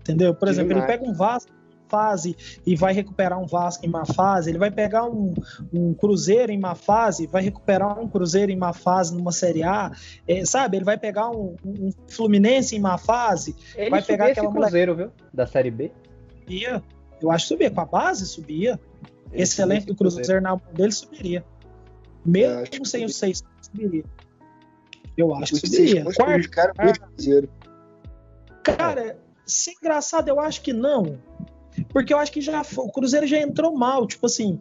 [0.00, 0.34] Entendeu?
[0.34, 0.88] Por exemplo, Demais.
[0.88, 1.52] ele pega um Vasco
[1.88, 5.34] fase e vai recuperar um Vasco em má fase, ele vai pegar um,
[5.72, 9.92] um Cruzeiro em má fase, vai recuperar um Cruzeiro em má fase numa Série A,
[10.26, 10.76] é, sabe?
[10.76, 15.10] Ele vai pegar um, um, Fluminense em má fase, ele vai pegar aquela Cruzeiro, viu?
[15.32, 15.92] Da Série B.
[16.40, 16.82] Subia.
[17.20, 18.78] Eu acho que subia, com a base subia.
[19.32, 21.44] Ele Esse elenco do Cruzeiro, Cruzeiro na mão dele subiria.
[22.24, 24.04] Mesmo sem os seis, subiria.
[25.16, 26.04] Eu acho que subiria.
[26.04, 26.72] Quarto, cara,
[28.62, 31.18] cara, se engraçado, eu acho que não.
[31.96, 34.58] Porque eu acho que já o Cruzeiro já entrou mal, tipo assim,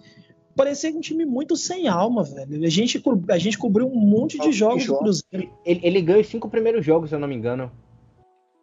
[0.56, 2.66] parecia um time muito sem alma, velho.
[2.66, 5.52] A gente, a gente cobriu um monte de jogos do Cruzeiro.
[5.66, 7.70] Ele, ele ganha os cinco primeiros jogos, se eu não me engano.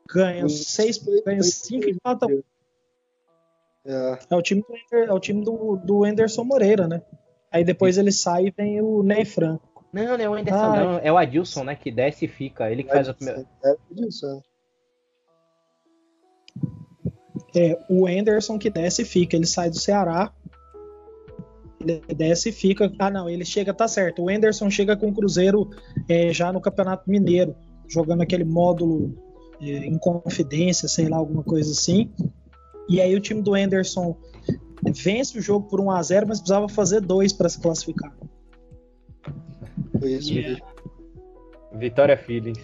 [0.08, 2.26] Ganha os seis, ganha cinco e empata
[3.84, 4.18] é.
[4.30, 4.34] é.
[4.34, 7.02] o time, do, é o time do, do Anderson Moreira, né?
[7.50, 9.84] Aí depois ele sai e vem o Ney Franco.
[9.92, 10.98] Não, não é o Anderson, ah, não.
[11.00, 11.76] É o Adilson, né?
[11.76, 12.72] Que desce e fica.
[12.72, 13.46] Ele que faz o primeiro.
[13.62, 14.42] É o Adilson.
[17.54, 19.36] É, o Anderson que desce e fica.
[19.36, 20.32] Ele sai do Ceará.
[21.80, 22.92] Ele desce e fica.
[22.98, 24.22] Ah, não, ele chega, tá certo.
[24.22, 25.70] O Anderson chega com o Cruzeiro
[26.08, 27.54] é, já no Campeonato Mineiro,
[27.88, 29.14] jogando aquele módulo
[29.60, 32.10] é, em confidência, sei lá, alguma coisa assim.
[32.88, 34.16] E aí o time do Anderson
[34.82, 38.12] vence o jogo por 1 a 0 mas precisava fazer dois para se classificar.
[39.98, 40.64] Foi isso yeah.
[41.74, 42.58] Vitória Feelings.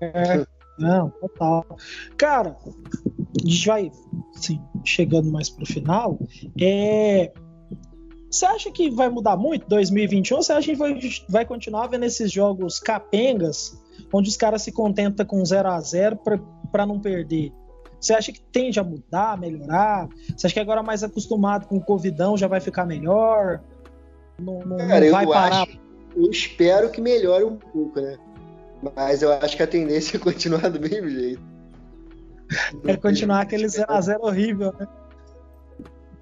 [0.00, 0.44] é,
[0.78, 1.64] não, total.
[2.16, 2.56] Cara,
[3.44, 3.90] a gente vai
[4.34, 6.18] assim, chegando mais pro final.
[6.60, 7.32] É,
[8.30, 10.36] você acha que vai mudar muito 2021?
[10.36, 13.76] Ou você acha que vai, vai continuar vendo esses jogos capengas,
[14.12, 16.18] onde os caras se contentam com 0 a 0
[16.70, 17.52] para não perder?
[18.00, 20.08] Você acha que tende a mudar, melhorar?
[20.34, 23.60] Você acha que agora mais acostumado com o Covidão já vai ficar melhor?
[24.38, 25.62] Não, não, Cara, não vai eu parar?
[25.62, 25.78] Acho,
[26.16, 28.16] eu espero que melhore um pouco, né?
[28.96, 31.49] Mas eu acho que a tendência é continuar do mesmo jeito.
[32.86, 34.86] É continuar aquele 0x0 horrível, né?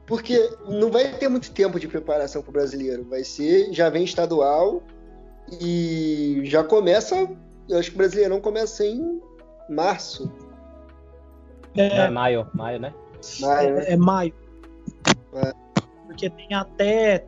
[0.06, 3.04] Porque não vai ter muito tempo de preparação para o brasileiro.
[3.04, 4.82] Vai ser, já vem estadual
[5.60, 7.28] e já começa.
[7.68, 9.20] Eu acho que o brasileirão começa em
[9.68, 10.32] março.
[11.76, 12.94] É, é maio, maio, né?
[13.40, 13.84] Maio, né?
[13.84, 14.34] É, é maio.
[15.34, 15.52] É.
[16.06, 17.26] Porque tem até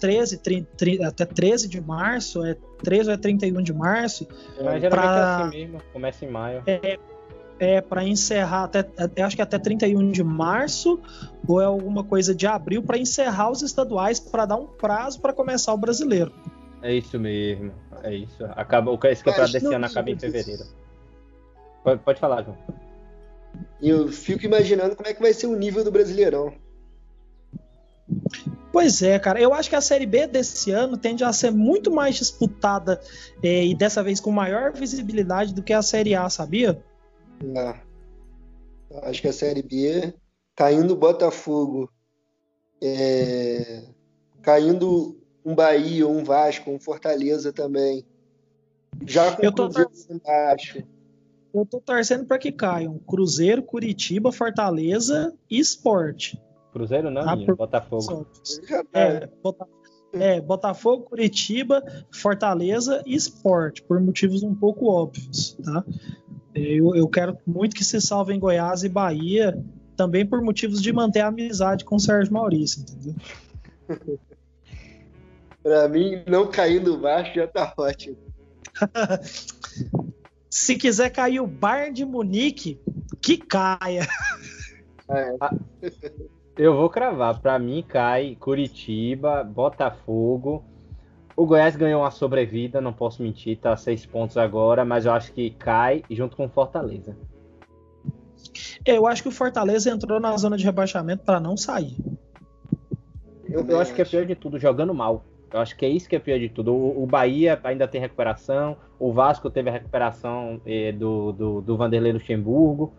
[0.00, 4.26] 13, 30, até 13 de março, é 13 ou é 31 de março.
[4.62, 5.02] Mas geralmente pra...
[5.02, 6.62] é assim mesmo, começa em maio.
[6.66, 6.98] É,
[7.58, 11.00] é para encerrar até, até, acho que até 31 de março
[11.46, 15.32] ou é alguma coisa de abril para encerrar os estaduais para dar um prazo para
[15.32, 16.32] começar o brasileiro.
[16.82, 18.44] É isso mesmo, é isso.
[18.50, 20.64] Acaba, esse campeonato desse ano acaba em fevereiro.
[21.82, 22.56] Pode, pode falar, João.
[23.80, 26.54] Eu fico imaginando como é que vai ser o nível do Brasileirão.
[28.72, 29.40] Pois é, cara.
[29.40, 33.00] Eu acho que a Série B desse ano tende a ser muito mais disputada
[33.42, 36.82] é, e dessa vez com maior visibilidade do que a Série A, sabia?
[37.56, 37.80] É.
[39.08, 40.14] Acho que a Série B,
[40.54, 41.90] caindo Botafogo,
[42.82, 43.82] é,
[44.42, 48.04] caindo um Bahia, um Vasco, um Fortaleza também.
[49.04, 49.68] Já com eu tô
[50.10, 50.84] embaixo.
[51.52, 56.40] Eu tô torcendo para que caiam Cruzeiro, Curitiba, Fortaleza e Esporte.
[56.72, 57.56] Cruzeiro não, ah, por...
[57.56, 58.26] Botafogo.
[58.92, 59.28] É,
[60.14, 61.82] é, Botafogo, Curitiba,
[62.12, 65.84] Fortaleza e Esporte, por motivos um pouco óbvios, tá?
[66.54, 69.58] Eu, eu quero muito que se salvem Goiás e Bahia,
[69.96, 73.14] também por motivos de manter a amizade com o Sérgio Maurício, entendeu?
[75.62, 78.18] Para mim, não caindo baixo já tá ótimo.
[80.50, 82.78] se quiser cair o Bar de Munique,
[83.20, 84.06] que caia.
[85.08, 85.36] É.
[86.56, 87.40] Eu vou cravar.
[87.40, 90.64] Para mim, cai Curitiba, Botafogo.
[91.36, 95.32] O Goiás ganhou uma sobrevida, não posso mentir, tá seis pontos agora, mas eu acho
[95.32, 97.16] que cai junto com Fortaleza.
[98.84, 101.96] Eu acho que o Fortaleza entrou na zona de rebaixamento para não sair.
[103.48, 105.24] Eu, eu, acho que é pior de tudo, jogando mal.
[105.52, 106.72] Eu acho que é isso que é pior de tudo.
[106.72, 111.76] O, o Bahia ainda tem recuperação, o Vasco teve a recuperação eh, do, do, do
[111.76, 112.92] Vanderlei Luxemburgo.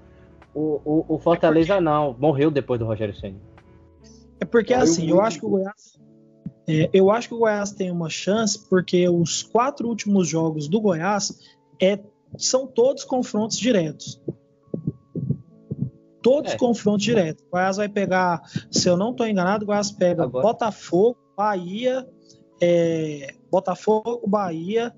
[0.53, 3.39] O, o, o Fortaleza não, morreu depois do Rogério Senna.
[4.39, 5.99] É porque assim, eu acho que o Goiás.
[6.67, 10.81] É, eu acho que o Goiás tem uma chance, porque os quatro últimos jogos do
[10.81, 11.39] Goiás
[11.81, 11.99] é,
[12.37, 14.21] são todos confrontos diretos.
[16.21, 16.57] Todos é.
[16.57, 17.43] confrontos diretos.
[17.45, 18.41] O Goiás vai pegar,
[18.71, 20.47] se eu não estou enganado, o Goiás pega Agora.
[20.47, 22.07] Botafogo, Bahia,
[22.61, 24.95] é, Botafogo, Bahia,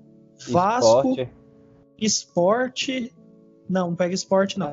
[0.48, 1.30] Vasco, esporte.
[1.98, 3.14] esporte.
[3.68, 4.72] Não, não pega esporte, não.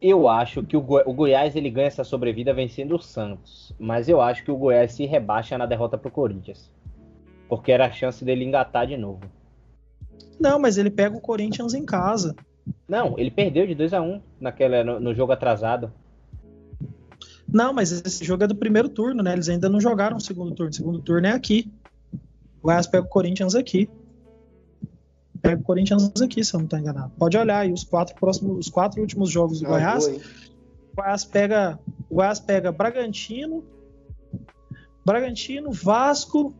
[0.00, 3.74] Eu acho que o, o, Goiás ele ganha essa sobrevida vencendo o Santos.
[3.78, 6.70] Mas eu acho que o Goiás se rebaixa na derrota pro Corinthians.
[7.48, 9.22] Porque era a chance dele engatar de novo.
[10.38, 12.36] Não, mas ele pega o Corinthians em casa.
[12.86, 15.92] Não, ele perdeu de 2 a 1 naquela no, no, jogo atrasado.
[17.52, 19.32] Não, mas esse jogo é do primeiro turno, né?
[19.32, 20.70] Eles ainda não jogaram o segundo turno.
[20.70, 21.72] O segundo turno é aqui.
[22.60, 23.88] O Goiás pega o Corinthians aqui.
[25.40, 27.12] Pega o Corinthians aqui, se eu não estou enganado.
[27.18, 30.06] Pode olhar aí os quatro próximos, os quatro últimos jogos do ah, Goiás.
[30.06, 31.78] Boa, o Goiás pega,
[32.10, 33.64] o Goiás pega Bragantino,
[35.04, 36.54] Bragantino, Vasco,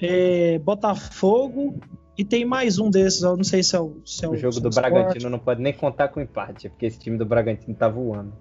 [0.00, 1.80] é, Botafogo
[2.16, 3.22] e tem mais um desses.
[3.22, 4.00] Eu não sei se é o.
[4.04, 6.98] Se é o, o jogo do Bragantino não pode nem contar com empate, porque esse
[6.98, 8.32] time do Bragantino tá voando.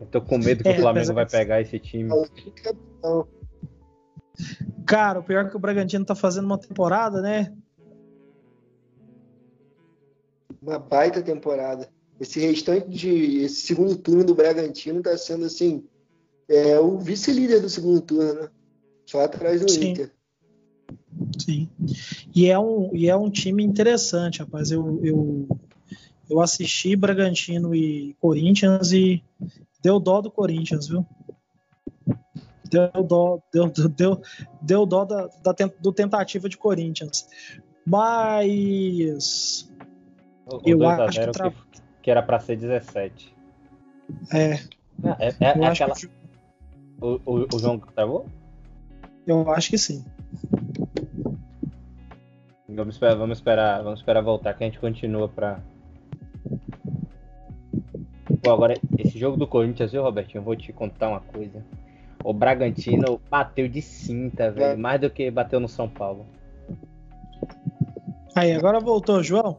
[0.00, 2.10] Eu tô com medo que é, o Flamengo vai pegar esse time.
[4.86, 7.52] Cara, o pior é que o Bragantino tá fazendo uma temporada, né?
[10.62, 11.88] Uma baita temporada.
[12.20, 15.84] Esse restante de esse segundo turno do Bragantino está sendo assim
[16.48, 18.48] é o vice-líder do segundo turno, né?
[19.06, 19.90] Só atrás do Sim.
[19.90, 20.12] Inter.
[21.38, 21.68] Sim.
[22.34, 24.70] E é um, e é um time interessante, rapaz.
[24.70, 25.48] Eu, eu,
[26.30, 29.22] eu assisti Bragantino e Corinthians e
[29.82, 31.06] deu dó do Corinthians, viu?
[32.70, 34.22] Deu dó, deu, deu,
[34.60, 37.26] deu dó da, da, do tentativa de Corinthians.
[37.84, 39.68] Mas
[40.46, 41.52] o, eu acho que, tra...
[42.02, 43.34] que, era para ser 17.
[44.32, 44.52] É.
[44.52, 44.58] é,
[45.18, 45.94] é, é aquela...
[45.94, 46.08] que...
[47.00, 48.26] o, o, o João travou?
[49.26, 50.04] Eu acho que sim.
[52.68, 55.60] Vamos esperar, vamos esperar, vamos esperar voltar que a gente continua para.
[58.42, 60.40] Pô, agora esse jogo do Corinthians, viu, Robertinho?
[60.40, 61.64] Eu vou te contar uma coisa.
[62.24, 66.24] O Bragantino bateu de cinta, velho, mais do que bateu no São Paulo.
[68.34, 69.58] Aí, agora voltou, João.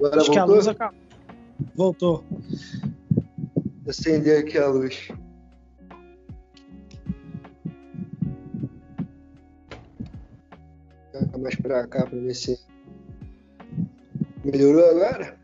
[0.00, 0.32] Agora Acho voltou?
[0.32, 0.98] que a luz acabou.
[1.74, 2.24] Voltou.
[3.86, 5.08] Acender aqui a luz.
[11.38, 12.58] mais pra cá pra ver se
[14.44, 15.38] melhorou agora.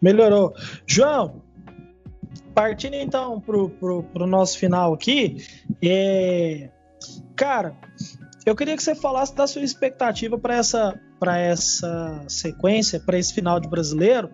[0.00, 0.54] Melhorou.
[0.86, 1.42] João,
[2.54, 5.44] partindo então pro, pro, pro nosso final aqui,
[5.82, 6.70] é...
[7.34, 7.76] cara,
[8.46, 13.58] eu queria que você falasse da sua expectativa para essa, essa sequência, para esse final
[13.58, 14.30] de brasileiro.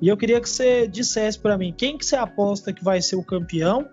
[0.00, 3.16] E eu queria que você dissesse para mim quem que você aposta que vai ser
[3.16, 3.88] o campeão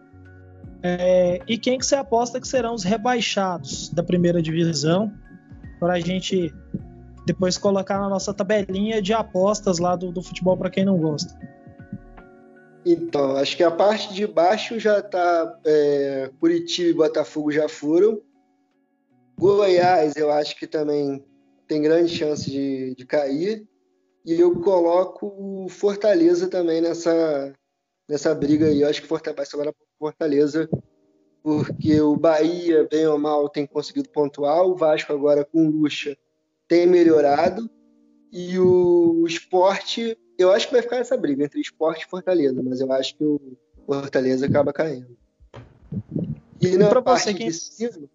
[0.83, 5.11] é, e quem que você aposta que serão os rebaixados da primeira divisão,
[5.79, 6.53] para a gente
[7.25, 11.33] depois colocar na nossa tabelinha de apostas lá do, do futebol para quem não gosta.
[12.85, 15.57] Então, acho que a parte de baixo já está.
[15.65, 18.21] É, Curitiba e Botafogo já foram.
[19.37, 21.23] Goiás, eu acho que também
[21.67, 23.67] tem grande chance de, de cair.
[24.25, 27.53] E eu coloco o Fortaleza também nessa,
[28.07, 28.81] nessa briga aí.
[28.81, 30.69] Eu acho que Fortaleza vai Fortaleza,
[31.41, 34.65] porque o Bahia, bem ou mal, tem conseguido pontuar.
[34.65, 36.17] O Vasco, agora com o Lucha,
[36.67, 37.69] tem melhorado.
[38.31, 42.79] E o esporte, eu acho que vai ficar essa briga entre esporte e Fortaleza, mas
[42.79, 45.15] eu acho que o Fortaleza acaba caindo.
[46.59, 47.47] E na parte quem...
[47.47, 48.09] de cima,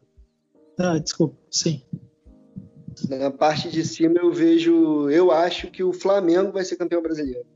[0.79, 1.83] ah, desculpa, sim.
[3.09, 7.47] Na parte de cima eu vejo, eu acho que o Flamengo vai ser campeão brasileiro.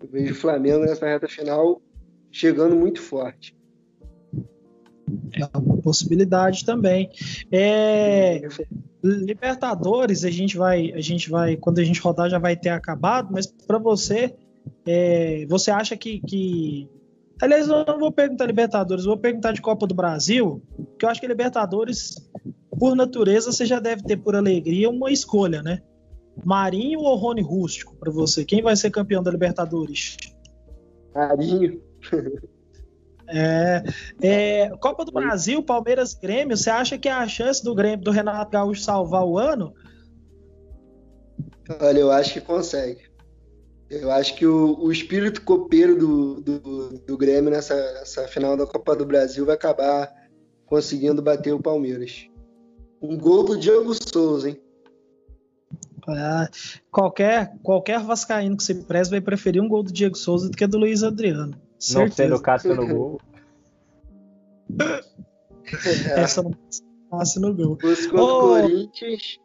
[0.00, 1.80] Eu vejo o Flamengo nessa reta final
[2.30, 3.56] chegando muito forte.
[5.32, 7.10] É uma possibilidade também.
[7.50, 8.42] É,
[9.02, 13.28] Libertadores a gente vai, a gente vai, quando a gente rodar já vai ter acabado.
[13.30, 14.34] Mas para você,
[14.84, 16.88] é, você acha que, que
[17.40, 20.62] Aliás, eu não vou perguntar Libertadores, vou perguntar de Copa do Brasil,
[20.98, 22.16] que eu acho que Libertadores,
[22.78, 25.82] por natureza, você já deve ter por alegria uma escolha, né?
[26.44, 28.44] Marinho ou Rony Rústico para você?
[28.44, 30.16] Quem vai ser campeão da Libertadores?
[31.14, 31.80] Marinho.
[33.28, 33.82] É,
[34.22, 36.56] é, Copa do Brasil, Palmeiras, Grêmio.
[36.56, 39.74] Você acha que é a chance do Grêmio do Renato Gaúcho salvar o ano?
[41.80, 43.05] Olha, eu acho que consegue.
[43.88, 48.66] Eu acho que o, o espírito copeiro do, do, do Grêmio nessa, nessa final da
[48.66, 50.12] Copa do Brasil vai acabar
[50.66, 52.28] conseguindo bater o Palmeiras.
[53.00, 54.60] Um gol do Diego Souza, hein?
[56.08, 56.48] É,
[56.90, 60.66] qualquer, qualquer vascaíno que se preze vai preferir um gol do Diego Souza do que
[60.66, 61.56] do Luiz Adriano.
[61.92, 63.20] Não sendo Cássio no gol.
[66.16, 66.52] Essa não
[67.10, 67.78] passa no gol.
[67.82, 69.38] Os oh, Corinthians.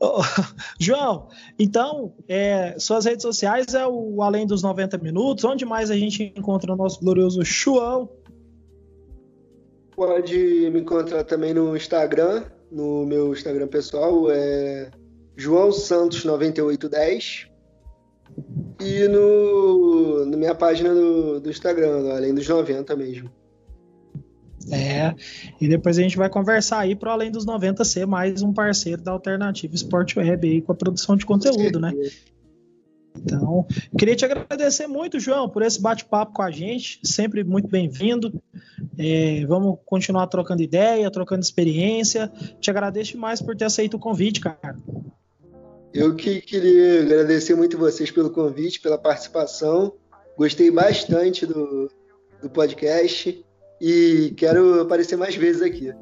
[0.78, 1.28] João,
[1.58, 5.44] então, é, suas redes sociais é o Além dos 90 Minutos.
[5.44, 8.08] Onde mais a gente encontra o nosso glorioso João?
[9.94, 10.36] Pode
[10.70, 14.90] me encontrar também no Instagram, no meu Instagram pessoal, é
[15.34, 17.48] João Santos 9810
[18.80, 23.30] e no, na minha página do, do Instagram, além dos 90 mesmo.
[24.70, 25.14] É,
[25.60, 29.02] e depois a gente vai conversar aí para além dos 90 ser mais um parceiro
[29.02, 31.92] da Alternativa Sport Web aí com a produção de conteúdo, né?
[33.18, 33.66] Então,
[33.98, 38.32] queria te agradecer muito, João, por esse bate-papo com a gente, sempre muito bem-vindo.
[38.98, 42.30] É, vamos continuar trocando ideia, trocando experiência.
[42.60, 44.76] Te agradeço demais por ter aceito o convite, cara.
[45.94, 49.94] Eu que queria agradecer muito vocês pelo convite, pela participação.
[50.36, 51.90] Gostei bastante do,
[52.42, 53.45] do podcast
[53.80, 55.92] e quero aparecer mais vezes aqui.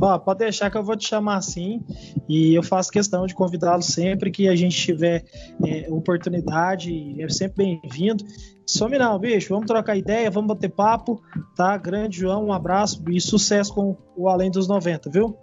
[0.00, 1.80] Ó, pode deixar que eu vou te chamar assim
[2.28, 5.24] e eu faço questão de convidá-lo sempre que a gente tiver
[5.64, 8.24] é, oportunidade, é sempre bem-vindo.
[8.66, 11.22] Some não, bicho, vamos trocar ideia, vamos bater papo,
[11.54, 11.76] tá?
[11.76, 15.36] Grande João, um abraço e sucesso com o Além dos 90, viu?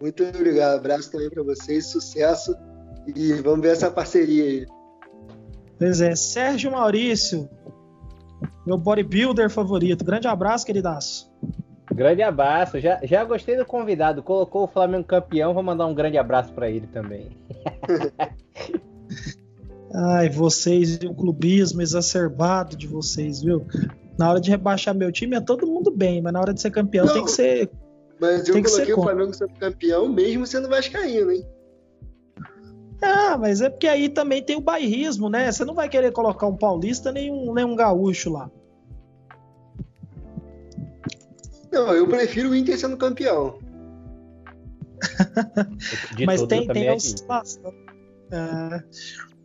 [0.00, 2.54] Muito obrigado, abraço também para vocês, sucesso
[3.14, 4.66] e vamos ver essa parceria aí.
[5.78, 7.48] Pois é, Sérgio Maurício,
[8.66, 10.04] meu bodybuilder favorito.
[10.04, 11.32] Grande abraço, queridaço.
[11.92, 12.80] Grande abraço.
[12.80, 14.22] Já, já gostei do convidado.
[14.22, 15.54] Colocou o Flamengo campeão.
[15.54, 17.30] Vou mandar um grande abraço para ele também.
[19.94, 23.64] Ai, vocês e o clubismo exacerbado de vocês, viu?
[24.18, 26.72] Na hora de rebaixar meu time é todo mundo bem, mas na hora de ser
[26.72, 27.70] campeão Não, tem que ser.
[28.20, 31.46] Mas eu coloquei o Flamengo sendo campeão mesmo sendo vascaíno, hein?
[33.04, 35.52] Ah, mas é porque aí também tem o bairrismo, né?
[35.52, 38.50] Você não vai querer colocar um paulista nem um, nem um gaúcho lá.
[41.70, 43.58] Não, eu prefiro o Inter sendo campeão.
[46.24, 47.74] Mas tem, tem oscilação.
[48.30, 48.82] É,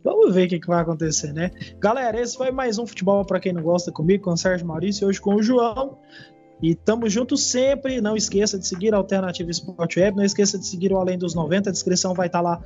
[0.02, 1.50] vamos ver o que, que, vai acontecer, né?
[1.78, 5.06] Galera, esse foi mais um Futebol para quem não gosta comigo, com o Sérgio Maurício,
[5.06, 5.98] hoje com o João.
[6.62, 8.00] E tamo junto sempre.
[8.00, 10.16] Não esqueça de seguir a Alternativa Sport Web.
[10.16, 11.70] Não esqueça de seguir o Além dos 90.
[11.70, 12.62] A descrição vai estar tá lá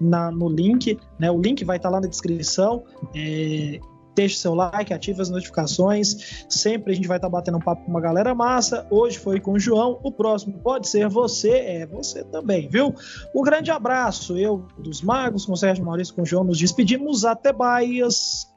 [0.00, 0.98] na, no link.
[1.18, 1.30] Né?
[1.30, 2.84] O link vai estar tá lá na descrição.
[3.14, 3.80] É,
[4.18, 6.44] deixe seu like, ative as notificações.
[6.48, 8.86] Sempre a gente vai estar tá batendo um papo com uma galera massa.
[8.90, 12.94] Hoje foi com o João, o próximo pode ser você, é você também, viu?
[13.34, 14.36] Um grande abraço.
[14.36, 17.24] Eu, dos Magos, com o Sérgio Maurício, com o João, nos despedimos.
[17.24, 18.48] Até mais.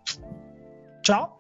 [1.03, 1.39] Tchau.